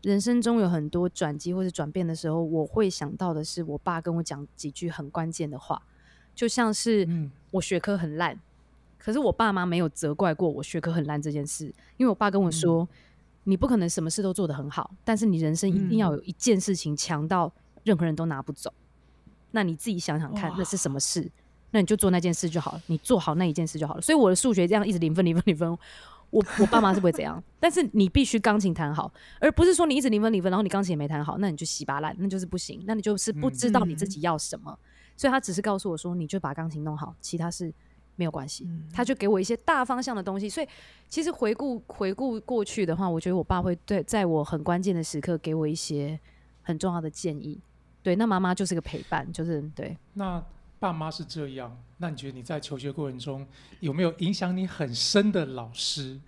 [0.00, 5.82] 人生中有很多转机或者转变的时候，我会想到的是我爸跟我讲几句很关键的话，
[6.34, 8.40] 就像是嗯我学科很烂，
[9.02, 11.64] 可是我爸妈没有责怪过我学科很烂这件事，
[11.96, 12.86] 因为我爸跟我说，
[13.44, 17.50] 你不可能什么事都做得很好，但是你人生一定要有一件事情强到
[17.82, 18.72] 任何人都拿不走。
[19.52, 21.30] 那你自己想想看，那是什么事？
[21.70, 24.00] 那你就做那件事就好了，你做好那一件事就好了。
[24.00, 25.68] 所以我的数学这样一直零分零分零分，
[26.30, 34.78] 我我爸妈是不会这样，但是你必须钢琴弹好，而不是说你一直零分零分，然后你钢琴也没弹好，那你就稀巴烂，那就是不行，那你就是不知道你自己要什么。
[35.16, 37.72] 所以他只是告诉我说，你就把钢琴弄好，其他事
[38.20, 38.68] 没有关系。
[38.92, 40.46] 他就给我一些大方向的东西。
[40.46, 40.68] 所以
[41.08, 46.20] 其实回顾回顾过去的话，我觉得我爸会对在我很关键的时刻给我一些
[46.60, 47.58] 很重要的建议。
[48.02, 49.96] 对，那妈妈就是个陪伴，就是对。
[50.12, 50.44] 那
[50.78, 53.46] 爸妈是这样，那你觉得你在求学过程中
[53.80, 56.20] 有没有影响你很深的老师？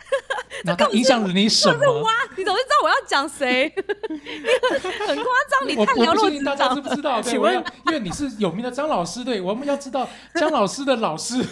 [0.65, 1.79] 然后影响了你什么？
[2.37, 3.73] 你总是知道我要讲谁？
[5.07, 6.81] 很夸张，你我太了我不若指掌大家知。
[6.81, 7.21] 不知道？
[7.23, 7.55] 对，请问
[7.87, 11.45] 因为你是有名的张老师，对，我们要知道张老师的老师。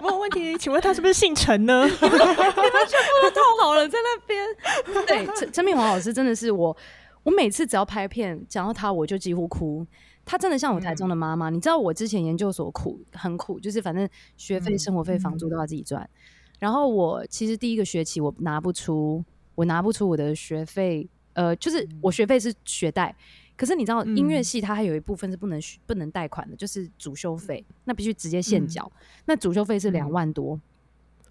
[0.00, 1.84] 问 问题，请问他是不是姓陈呢？
[1.84, 4.46] 你们全部都套好了，在那边。
[5.06, 6.76] 对，陈陈敏华老师真的是我，
[7.22, 9.86] 我每次只要拍片讲到他，我就几乎哭。
[10.24, 14.06] 他真的像我台中的妈妈，你知道我之前研究所苦很苦，就是反正
[14.36, 16.06] 学费、嗯生活费、房租都要自己赚。
[16.58, 23.14] 然后我其实第一个学期我拿不出，我拿不出我的学费，呃，就是我学费是学贷。
[23.56, 28.90] 可是你知道，音乐嗯系它还有一部分是不能不能贷款的，就是主修费，那必须直接现缴。
[29.24, 30.60] 那主修费是两嗯万多，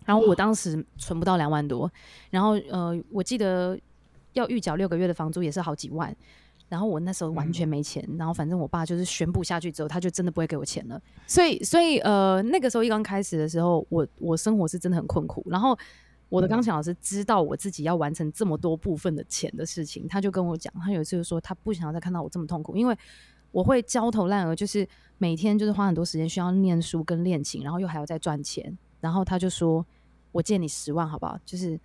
[0.06, 1.90] 然后我当时存不到两万多，
[2.30, 3.80] 然后呃，我记得
[4.34, 6.14] 要预缴六个月的房租也是好几万，
[6.70, 15.78] 然后我那时候完全没钱，然后反正我爸就是宣布下去之后，他就真的不会给我钱了，所以所以呃，那个时候一刚开始的时候，我我生活是真的很困苦，然后。
[16.30, 22.94] 我的钢琴老师知道我自己要完成这么多部分的钱的事情，他就跟我讲，他有一次就说他不想要再看到我这么痛苦，因为
[23.50, 24.86] 我会焦头烂额，就是
[25.18, 28.78] 每天就是花很多时间需要念书跟练琴，然后又还要再赚钱。
[29.00, 29.86] 然后他就说
[30.34, 31.40] ：“我借你十万好不好？
[31.46, 31.80] 就是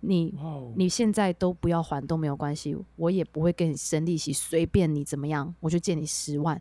[0.00, 0.34] 你
[0.76, 6.60] 你现在都不要还都没有关系，我也不会跟你生利息，随便你怎么样，我就借你十万。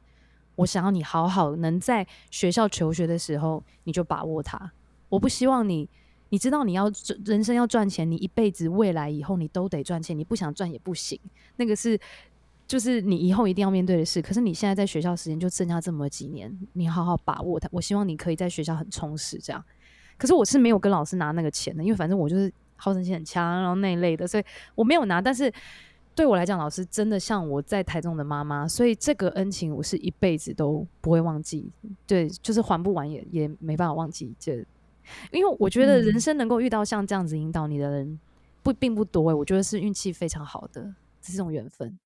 [0.55, 4.71] 我想要你好好能在学校求学的时候，你就把握它。
[5.09, 5.89] 我不希望你，
[6.29, 6.91] 你知道你要
[7.25, 11.19] 人生要赚钱，你一辈子未来以后你都得赚钱，你不想赚也不行，
[11.55, 11.99] 那个是。”
[12.69, 17.67] 就是你以后一定要面对的事，可是你现在在学校时间就剩下这么几年，你好好把握它。
[17.71, 19.65] 我希望你可以在学校很充实，这样。
[20.19, 25.21] 可是我是没有跟老师拿那个钱的，因为反正我就是好胜心很强，然后那一类的，所以我没有拿。
[25.21, 25.51] 但是
[26.15, 31.69] 对我来讲，老师真的像我在台中的妈妈，所以这个恩情我是一辈子都不会忘记。
[32.07, 34.33] 对，就是还不完也也没办法忘记。
[34.39, 34.53] 这，
[35.31, 38.19] 因为我觉得人生能够遇到像这样子引导你的人
[38.63, 41.97] 不并不多、欸，我觉得是运气非常好的，这是种缘分。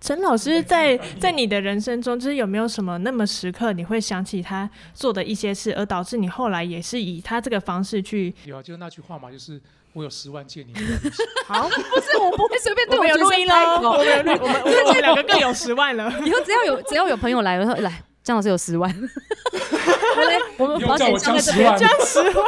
[0.00, 8.34] 陈老师在在你的人生中，就是有没有什么那么时刻，你会想起他做的一些事，而导致你后来也是以他这个方式去？
[8.46, 9.62] 有啊，就是那句话嘛，就是
[9.92, 10.72] 我有十万借你。
[11.46, 13.90] 好，不是，我不会随便对我录音喽，开口。
[13.90, 16.08] 我们，我们 我们两个各有十万了。
[16.24, 22.46] 以后只要有只要有朋友来，我说来，张老师有十万，来我们保险箱在这边，以后叫我这样十万，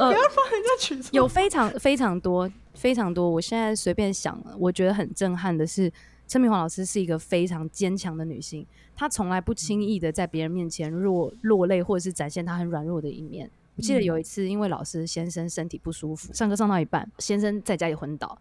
[0.00, 1.10] 呃，人家取错。
[1.12, 5.92] 有非常非常多非常多，我现在随便想，我觉得很震撼的是，
[6.26, 13.48] 陈明华老师是一个非常坚强的女性，她从来不轻易的在别人面前落落泪，或者是展现她很软弱的一面。
[13.76, 18.38] 我记得有一次，因为老师先生身体不舒服，上课上到一半，先生在家里昏倒，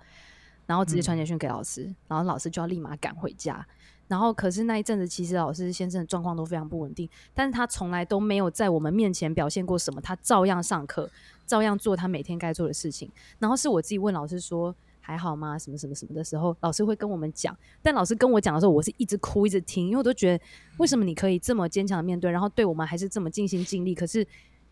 [0.65, 3.65] 然后直接传简讯给老师，然后老师就要立马赶回家。
[4.07, 11.09] 然后，可是那一阵子，其实老师先生的状况都非常不稳定，但是他从来都没有在我们面前表现过什么，他照样上课，
[11.47, 13.11] 照样做他每天该做的事情。
[13.39, 15.57] 然后是我自己问老师说还好吗？
[15.57, 17.57] 什么什么什么的时候，老师会跟我们讲。
[17.81, 20.43] 但老师跟我讲的时候，我是一直哭一直听，因为我都觉得
[20.77, 24.23] 为什么你可以这么坚强的面对，然后对我们还是这么尽心尽力，可是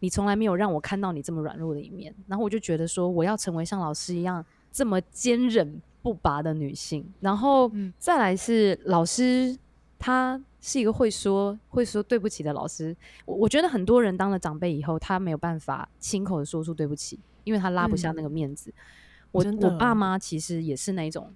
[0.03, 2.13] 你从来没有让我看到你这么软弱的一面。
[2.27, 7.09] 然后我就觉得说，我要成为像老师一样这么坚韧不拔的女性。
[7.21, 9.57] 然后再来是老师，
[9.97, 12.93] 他是一个会说会说对不起的老师。
[13.23, 18.73] 我我觉得很多人当了长辈以后，他没有办法亲口的说出对不起，因为他拉不下那个面子。
[19.31, 21.33] 我我爸妈其实也是那一种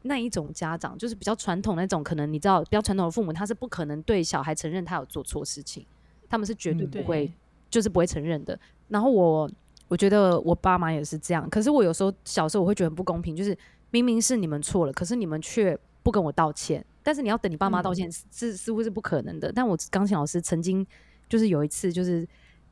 [0.00, 5.84] 那一种家长，就是比较传统那种，可能你知道比较传统的父母，他是不可能对小孩承认他有做错事情，
[6.30, 7.32] 他们是绝对嗯不会、对
[7.76, 8.58] 就是不会承认的。
[8.88, 9.50] 然后我
[9.86, 13.54] 我觉得我爸妈也是这样，可是我有时候小时候我会觉得很不公平，就是
[13.90, 19.52] 明明是你们错了，可是你们却不跟我道歉，但是你要等你爸妈道歉是、是似乎是不可能的。
[19.52, 20.86] 但我钢琴老师曾经
[21.28, 22.26] 就是有一次就是。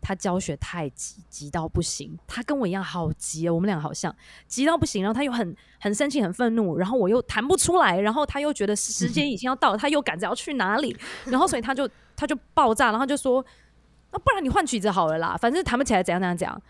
[0.06, 2.14] 他教学太急，急到不行。
[2.26, 4.14] 他跟我一样好急哦，我们俩好像
[4.46, 5.02] 急到不行。
[5.02, 10.94] 然后他又很很生气、很愤怒，然后我又弹不出来，然后他又觉得时间已经要到了，他又赶着要去哪里，
[11.24, 13.42] 然后所以他就他就爆炸，然后就说
[14.14, 16.62] ：“那不然你换曲子好了啦，反正弹不起来怎样怎样怎样。”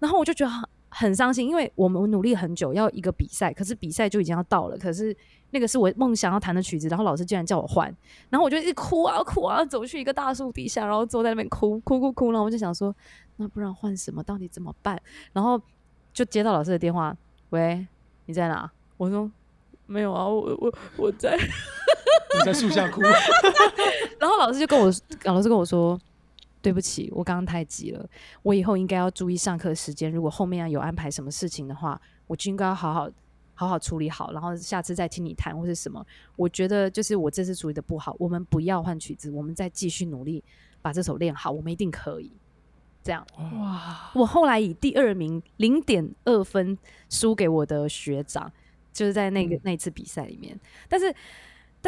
[0.00, 5.16] 然后我就觉得很很伤心，因为我们努力很久要一个比赛，可是比赛就已经要到了，可是
[5.50, 7.86] 那个是我梦想要弹的曲子，然后老师竟然叫我换，
[8.30, 12.92] 然后我就一直哭啊哭啊，走去一个大树底下，然后坐在那边哭哭哭哭，然后我就想说，
[13.36, 14.22] 那不然换什么？
[14.24, 15.00] 到底怎么办？
[15.32, 15.60] 然后
[16.12, 17.16] 就接到老师的电话，
[17.50, 17.86] 喂，
[18.26, 18.68] 你在哪？
[18.96, 19.30] 我说
[19.86, 21.38] 没有啊，我我我在。
[22.38, 23.00] 你在树下哭，
[24.20, 24.92] 然后老师就跟我，
[25.24, 25.98] 老师跟我说，
[26.60, 28.08] 对不起，我刚刚太急了，
[28.42, 30.10] 我以后应该要注意上课时间。
[30.10, 33.08] 如果后面要有安排什么事情的话，我就应该要好好
[33.54, 36.04] 好好处理好，然后下次再听你弹或是什么。
[36.36, 40.42] 我觉得就是我这次处理的不好，我们不要换曲子，我们再继续努力
[40.82, 42.32] 把这首练好，我们一定可以。
[43.02, 43.26] 这样。
[43.36, 46.76] 哇，我后来以第二名零点二分
[47.08, 48.52] 输给我的学长，
[48.92, 50.58] 就是在那个、嗯那一次比赛里面。
[50.88, 51.14] 但是，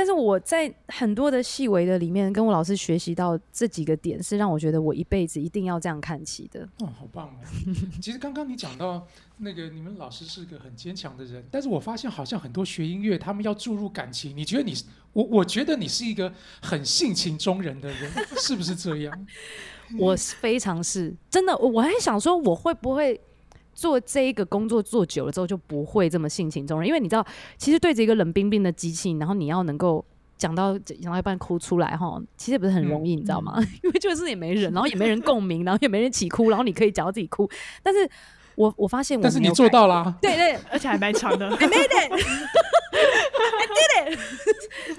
[0.01, 6.67] 但是我在很多的细微的里面，跟我老师学习到这几个点，是让我觉得我一辈子一定要这样看齐的。
[6.79, 7.45] 哦，好棒哦！
[8.01, 16.33] 其实刚刚你讲到那个你们老师是个很坚强的人，但是我发现好像很多学音乐他们要注入感情，你觉得你是我我觉得你是一个
[16.63, 19.27] 很性情中人的人，是不是这样？
[19.99, 23.21] 我是非常是真的，我我还想说，我会不会
[23.81, 26.87] 做这一个工作做久了之后就不会这么性情中人？
[26.87, 27.27] 因为你知道，
[27.57, 30.05] 其实对着一个冷冰冰的机器，然后你要能够
[30.37, 33.59] 讲到讲到一半哭出来哈，其实不是很容易，你知道吗？
[33.83, 37.49] 因为就是也没人，然后也没人共鸣，然后也没人一起哭，然后你可以讲到自己哭，
[37.83, 38.07] 但是
[38.55, 41.49] 我我发现我但是你做到啦，对对，而且还蛮长的。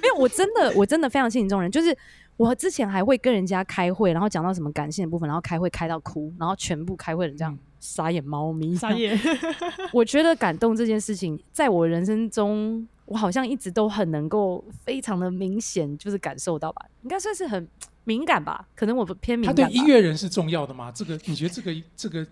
[0.02, 1.96] 没有，我真的我真的非常性情中人，就是
[2.36, 9.20] 我之前还会跟人家开会，然后讲到什么感性的部分，然后开会开到哭，然后全部开会人这样嗯傻眼猫咪，傻眼，
[9.92, 17.68] 我觉得感动这件事情，在我人生中，我好像一直都很能够非常的明显，就是感受到吧，应该算是很
[18.04, 19.68] 敏感吧，可能我偏敏感他。
[19.68, 20.92] 对音乐人是重要的吗？
[20.92, 22.26] 这个你觉得这个这个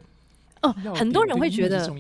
[0.62, 1.92] 哦要，很多人会觉得？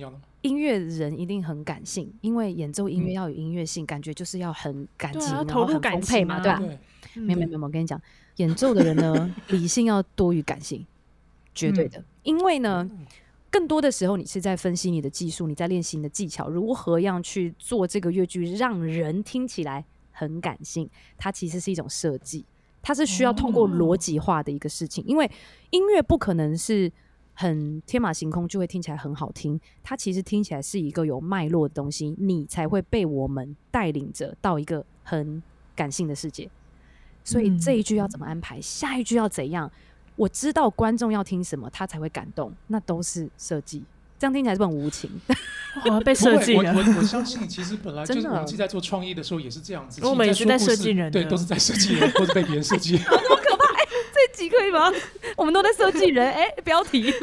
[0.41, 8.01] 音乐人一定很感性，因为演奏音乐嗯要有音乐性，感觉就是要很感情，啊然后很投入感丰沛嘛，啊对吧、对，没有没有没有，我跟你讲，
[8.37, 10.85] 演奏的人呢， 理性要多于感性，
[11.53, 12.01] 绝对的。
[12.23, 12.89] 因为呢，
[13.51, 20.89] 更多的时候你是在分析你的技术，你在练习你的技巧，如何样去做这个乐句，让人听起来很感性。
[21.17, 22.45] 它其实是一种设计，
[22.81, 25.03] 它是需要通过逻辑化的一个事情。
[25.05, 25.29] 因为
[25.71, 26.91] 音乐不可能是
[27.33, 35.41] 很天马行空就会听起来很好听，它其实听起来是一个有脉络的东西，你才会被我们带领着到一个很
[35.75, 36.49] 感性的世界。
[37.23, 39.71] 所以这一句要怎么安排，下一句要怎样，
[40.20, 43.82] 我知道观众要听什么，他才会感动，那都是设计。
[44.20, 45.09] 这样听起来是不很无情？
[45.86, 46.74] 我要被设计了。
[46.74, 50.05] 我我我相信，其实本来就是我们自己在做创意的时候也是这样子。
[50.05, 52.97] 我们也是在设计人对，的都是在设计人，或者被别人设计。
[52.97, 54.91] 这集可以吗？
[55.38, 57.13] 我们都在设计人，哎、标题。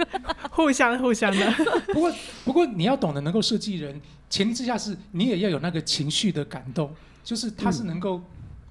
[0.50, 1.52] 互相互相的，
[1.92, 2.12] 不过，
[2.46, 6.90] 不过你要懂得能够设计人，前提之下是你也要有那个情绪的感动，
[7.22, 8.22] 就是他是能够，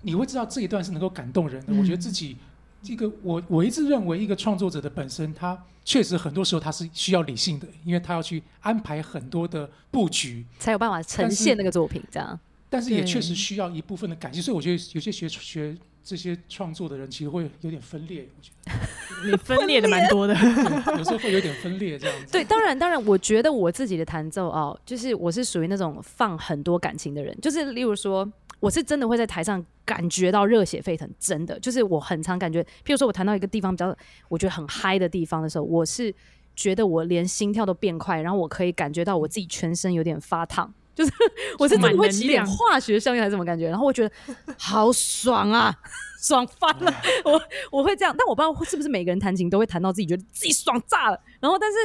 [0.01, 1.73] 你会知道这一段是能够感动人的。
[1.73, 2.38] 嗯我觉得自己
[2.86, 12.39] 这个，我我一直认为一个创作者的本身，他确实很多时候他是需要理性的，因为他要去安排很多的布局，才有办法呈现那个作品，这样。
[12.69, 20.33] 但是也确实需要一部分的感性，所以我觉得有些学学这些创作的人其实会有点分裂，我觉得 你分裂的蛮多的。
[20.97, 22.31] 有时候会有点分裂这样子。
[22.31, 28.29] 对，当然，当然，我觉得我自己的弹奏哦，就是我是属于那种放很多感情的人，就是例如说，
[28.66, 33.95] 我是真的会在台上感觉到热血沸腾，真的，就是我很常感觉，譬如说我弹到一个地方比较
[34.28, 36.13] 我觉得很嗨的地方的时候，我是
[36.55, 40.74] 觉得我连心跳都变快，然后我可以感觉到我自己全身有点发烫。
[40.95, 41.11] 就是
[41.59, 44.16] 我是真的会起点化学效应还是什么感觉，然后我觉得
[44.57, 45.78] 好爽啊，
[46.22, 46.95] 爽翻了！
[47.26, 51.20] 我我会这样，但我不知道是不是每个人弹琴都会弹到自己觉得自己爽炸了。
[51.41, 51.78] 然后，但是，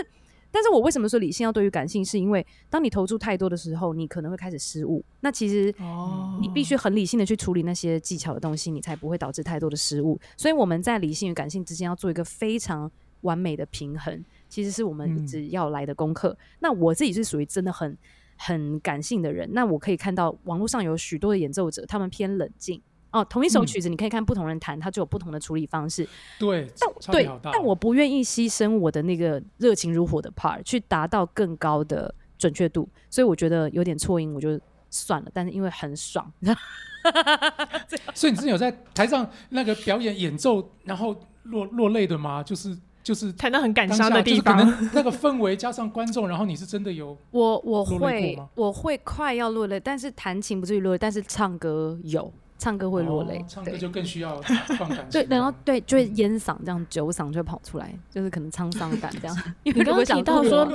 [0.51, 5.05] 但是我为什么说理性要对于感性，是因为当你投注太多的时候，你可能会开始失误。
[5.21, 10.19] 那其实哦你必须很理性的去处理那些技巧的东西，你才不会导致太多的失误。
[10.37, 12.91] 所以我们在理性与感性之间要做一个非常
[13.23, 16.37] 完美的平衡，其实是我们一直要来的功课。
[16.59, 17.97] 那我自己是属于真的很
[18.37, 22.81] 很感性的人，那我可以看到网络上有许多的演奏者，他们偏冷静。
[23.13, 26.09] 哦，同一首嗯曲子，你可以看不同人弹，它就有不同的处理方式。
[26.39, 34.59] 对，但对但我不愿意牺牲我的那个热情如火的 part 去达到更高的准确度，所以我觉得有点错音，我就
[34.91, 35.31] 算了。
[35.35, 36.33] 但是因为很爽，
[38.15, 42.43] 所以你之前有在台上那个表演演奏，然后落落泪的吗？
[42.43, 52.31] 就是就是谈到很感伤的地就是可方，能那个氛围加上观众，然后你是真的有 我我会我会快要落泪，但是弹琴不至于落泪，但是唱歌有，
[52.61, 54.39] 唱歌会落泪，哦唱歌就更需要
[54.79, 55.11] 放感情。
[55.11, 59.37] 对，然后对就会烟嗓这样酒嗓就会跑出来，就是可能沧桑感这样。
[59.65, 60.71] 你刚刚提到说，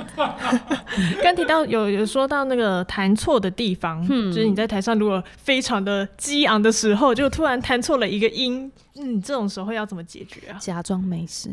[1.22, 10.58] 刚提到有有说到那个弹错的地方，嗯就是你在台上如果非常的激昂的时候，就突然弹错了一个音，嗯，这种时候要怎么解决啊？
[10.58, 11.48] 假装没事，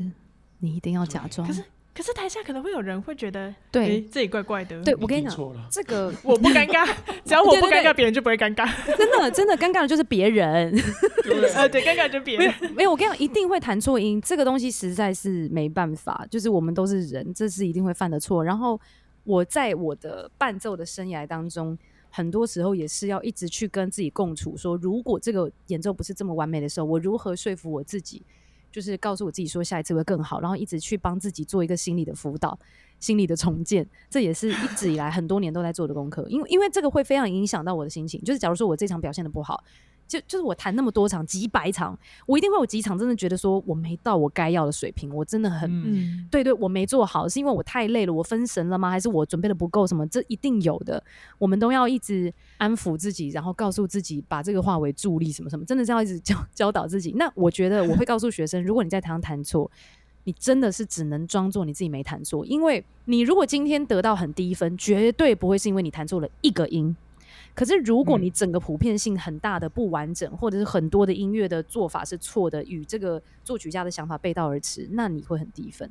[0.60, 1.54] 你一定要假装可。
[1.54, 1.64] 是
[1.96, 4.82] 可是台下可能会有人会觉得，对诶这里怪怪的。
[4.84, 5.38] 对，我跟你讲，
[5.70, 6.88] 这个 我不尴尬，
[7.24, 8.68] 只要我不尴尬，别人就不会尴尬。
[8.98, 10.74] 真的真的尴尬的就是别人。
[11.54, 12.52] 呃，对，尴尬就别人。
[12.76, 18.44] 没有，我跟你讲，一定会弹错音，这个东西实在是没办法，就是我们都是人，这是一定会犯的错。
[18.44, 18.80] 然后
[19.24, 21.78] 我在我的伴奏的生涯当中，
[22.10, 28.24] 很多时候也是要一直去跟自己共处，说如果这个演奏不是这么完美的时候，我如何说服我自己
[28.74, 32.60] 就是告诉我自己说下一次会更好，然后一直去帮自己做一个心理的辅导、
[33.00, 36.26] 心理的重建，这也是一直以来很多年都在做的功课。
[36.28, 39.64] 因为因为这个会非常影响到我的心情，就是假如说我这场表现的不好。
[40.08, 48.90] 就就是我弹那么多场几百场，我一定会有几场真的觉得说我没到我该要的水平，我真的很嗯，对对，我没做好，是因为我太累了，我分神了吗？
[48.90, 49.88] 还是我准备的不够？
[49.88, 50.06] 什么？
[50.08, 51.04] 这一定有的，
[51.40, 57.14] 我们都要一直安抚自己，然后告诉自己把这个化为助力，什么什么，真的是要一直教教导自己。
[57.14, 59.70] 那我觉得我会告诉学生，如果你在台上弹错，
[60.26, 66.96] 你真的是只能装作你自己没弹错，因为你如果今天得到很低分，绝对不会是因为你弹错了一个音。
[67.56, 75.90] 可是，如果你整个普遍性很大的不完整，或者是很多的音乐的做法是错的，与这个作曲家的想法背道而驰，那你会很低分。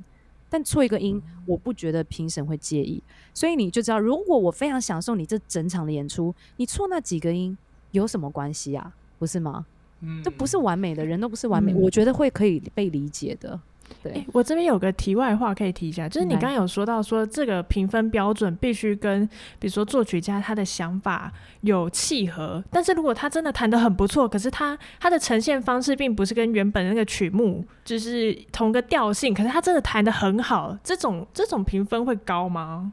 [0.51, 3.03] 但错一个音，我不觉得评审会介意。
[3.33, 7.57] 所以你就知道，如果我非常享受你这整场的演出，你错那几个音
[7.93, 8.95] 有什么关系啊？
[9.19, 9.65] 不是吗？
[10.01, 13.59] 嗯这不是完美的人都不是完美，嗯我觉得会可以被理解的。
[14.03, 19.27] 对，诶我这边有个题外话可以提一下，就是你刚刚有说到说这个评分标准必须跟
[19.59, 21.33] 比如说作曲家他的想法
[21.63, 32.93] 有契合，但是如果他真的弹得很不错，可是他他的呈现方式并不是跟原本那个曲目就是同个调性，可是他真的弹得很好，这种这种评分会高吗？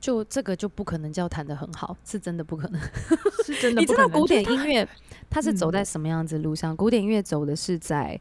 [0.00, 2.80] 就这个就不可能叫弹得很好，是真的不可能。
[3.44, 4.88] 是真的你不可能知道古典音乐
[5.28, 6.74] 它是走嗯在什么样子的路上？
[6.74, 8.18] 古典音乐走的是在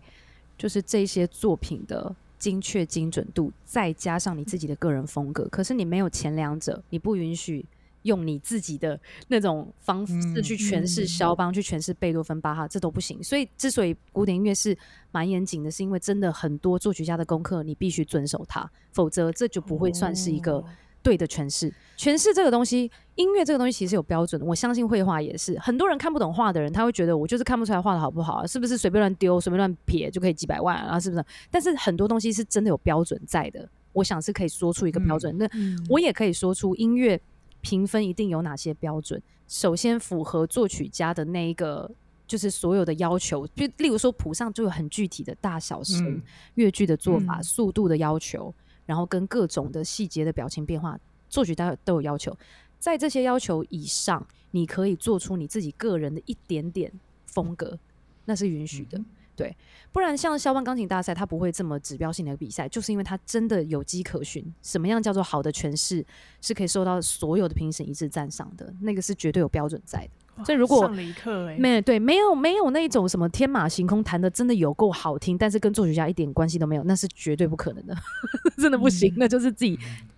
[0.59, 5.47] 就是这些作品的精确精准度，再加上你自己的个人风格。
[5.47, 7.65] 可是你没有前两者，你不允许
[8.03, 8.99] 用你自己的
[9.29, 13.23] 那种方式去诠释嗯肖邦，去诠释贝多芬、巴哈，这都不行。
[13.23, 14.77] 所以之所以古典音乐是
[15.11, 20.57] 蛮严谨的，是因为真的很多作曲家的功课你必须遵守它，否则这就不会算是一个。
[20.57, 20.65] 哦
[21.01, 24.41] 对的诠释，诠释这个东西，音乐这个东西其实有标准。
[24.41, 30.99] 我相信绘画也是，很多人看不懂画的人，他会觉得我就是看不出来画的好不好啊，是不是随便乱丢、随便乱撇就可以几百万啊？
[30.99, 31.23] 是不是？
[31.49, 35.37] 但是很多东西是真的有标准在的，我想是可以说出一个标准。
[35.37, 35.49] 那
[35.89, 37.19] 我也可以说出音乐
[37.61, 39.21] 评分一定有哪些标准。
[39.47, 41.89] 首先符合作曲家的那一个。
[42.29, 46.21] 就是所有的要求，就例如说谱上就有很具体的大小声、
[46.53, 48.53] 乐句的做法、速度的要求，
[48.89, 52.35] 然后跟各种的细节的表情变化，作曲家都有要求。
[52.79, 56.91] 在这些要求以上，你可以做出你自己个人的一点点
[57.27, 57.77] 风格，
[58.25, 58.97] 那是允许的。
[58.97, 59.55] 嗯对，
[59.93, 64.43] 不然像肖邦钢琴大赛，它不会这么指标性的比赛，就是因为它真的有迹可循。
[64.61, 66.05] 什么样叫做好的诠释，
[66.41, 70.11] 是可以受到所有的评审一致赞赏的，那个是绝对有标准在的。
[70.45, 77.95] 所以如果上了一课哎、没有对，没有没有那种什么天马行空弹的真的有够好听，但是跟作曲家一点关系都没有，那是绝对不可能的，
[78.57, 79.15] 真的不行，嗯。
[79.17, 79.77] 那就是自己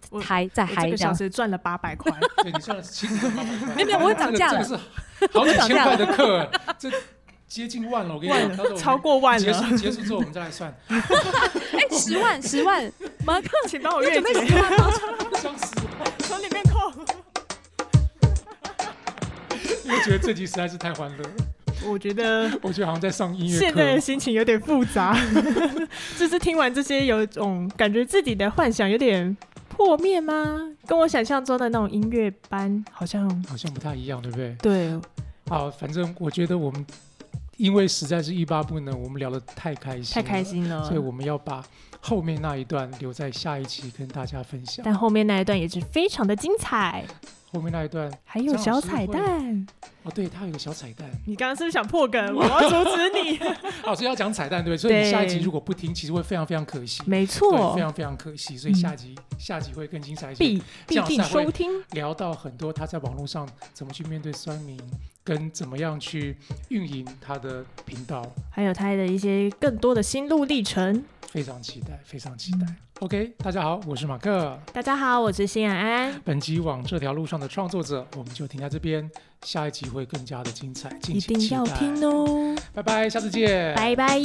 [0.10, 1.14] 我嗨再我这个小。
[1.14, 2.12] 时赚了八百块，
[2.44, 4.80] 对你算了七十八百块，没有没有我会涨价了这个
[5.20, 6.90] 这个是好几千块的课，这
[7.48, 8.16] 接近万了。
[8.16, 11.00] 我跟你万讲，超过万结了，束结束之后我们再来算， 哎，
[11.92, 12.92] 十万十万，
[13.26, 14.48] 马克请帮我月准备结。
[14.48, 14.72] 十万！
[16.20, 17.31] 从里面扣。
[19.86, 21.30] 因为觉得这集实在是太欢乐了，
[21.90, 24.00] 我觉得我觉得好像在上音乐现在的。
[24.00, 25.18] 心情有点复杂，
[26.18, 29.36] 就是听完这些，有一种感觉自己的幻想有点
[29.70, 30.60] 破灭吗？
[30.86, 34.56] 跟我想象中的那种音乐班好像好像不太一样，对不对？
[34.62, 35.00] 对，
[35.48, 36.86] 好，反正我觉得我们
[37.58, 40.98] 因为实在是欲罢不能，我们聊得太开心，太开，心了所以。
[40.98, 41.64] 我们要把
[42.00, 44.84] 后面那一段留在下一期跟大家分享。
[44.84, 47.06] 但后面那一段也是非常的精彩，
[47.52, 49.68] 后面那一段，还有小彩蛋。
[50.04, 52.36] 哦，对，它有个小彩蛋，你刚刚是不是想破梗？
[52.36, 53.38] 我要阻止你。
[53.86, 54.78] 哦，所以要讲彩蛋，对不对？
[54.78, 57.04] 所以你下一集如果不听，其实会非常非常可惜。
[57.06, 61.70] 没对，错非，常非常可惜，所以嗯下集、下集会更精彩一些，必必定收听。
[61.92, 64.80] 聊到很多他在网络上怎么去面对酸民，
[65.24, 66.36] 跟怎么样去
[66.70, 71.04] 运营他的频道，还有他的一些更多的心路历程。
[71.28, 72.66] 非常期待，非常期待。
[73.00, 74.60] OK，大家好，我是马克。
[74.74, 79.10] 大家好，我是新安安，本集往这条路上的创作者，我们就停在这边，
[79.46, 81.58] 下一集会更加的精彩，敬一定请期待。
[81.58, 84.20] 要听哦，拜拜，下次见，拜拜。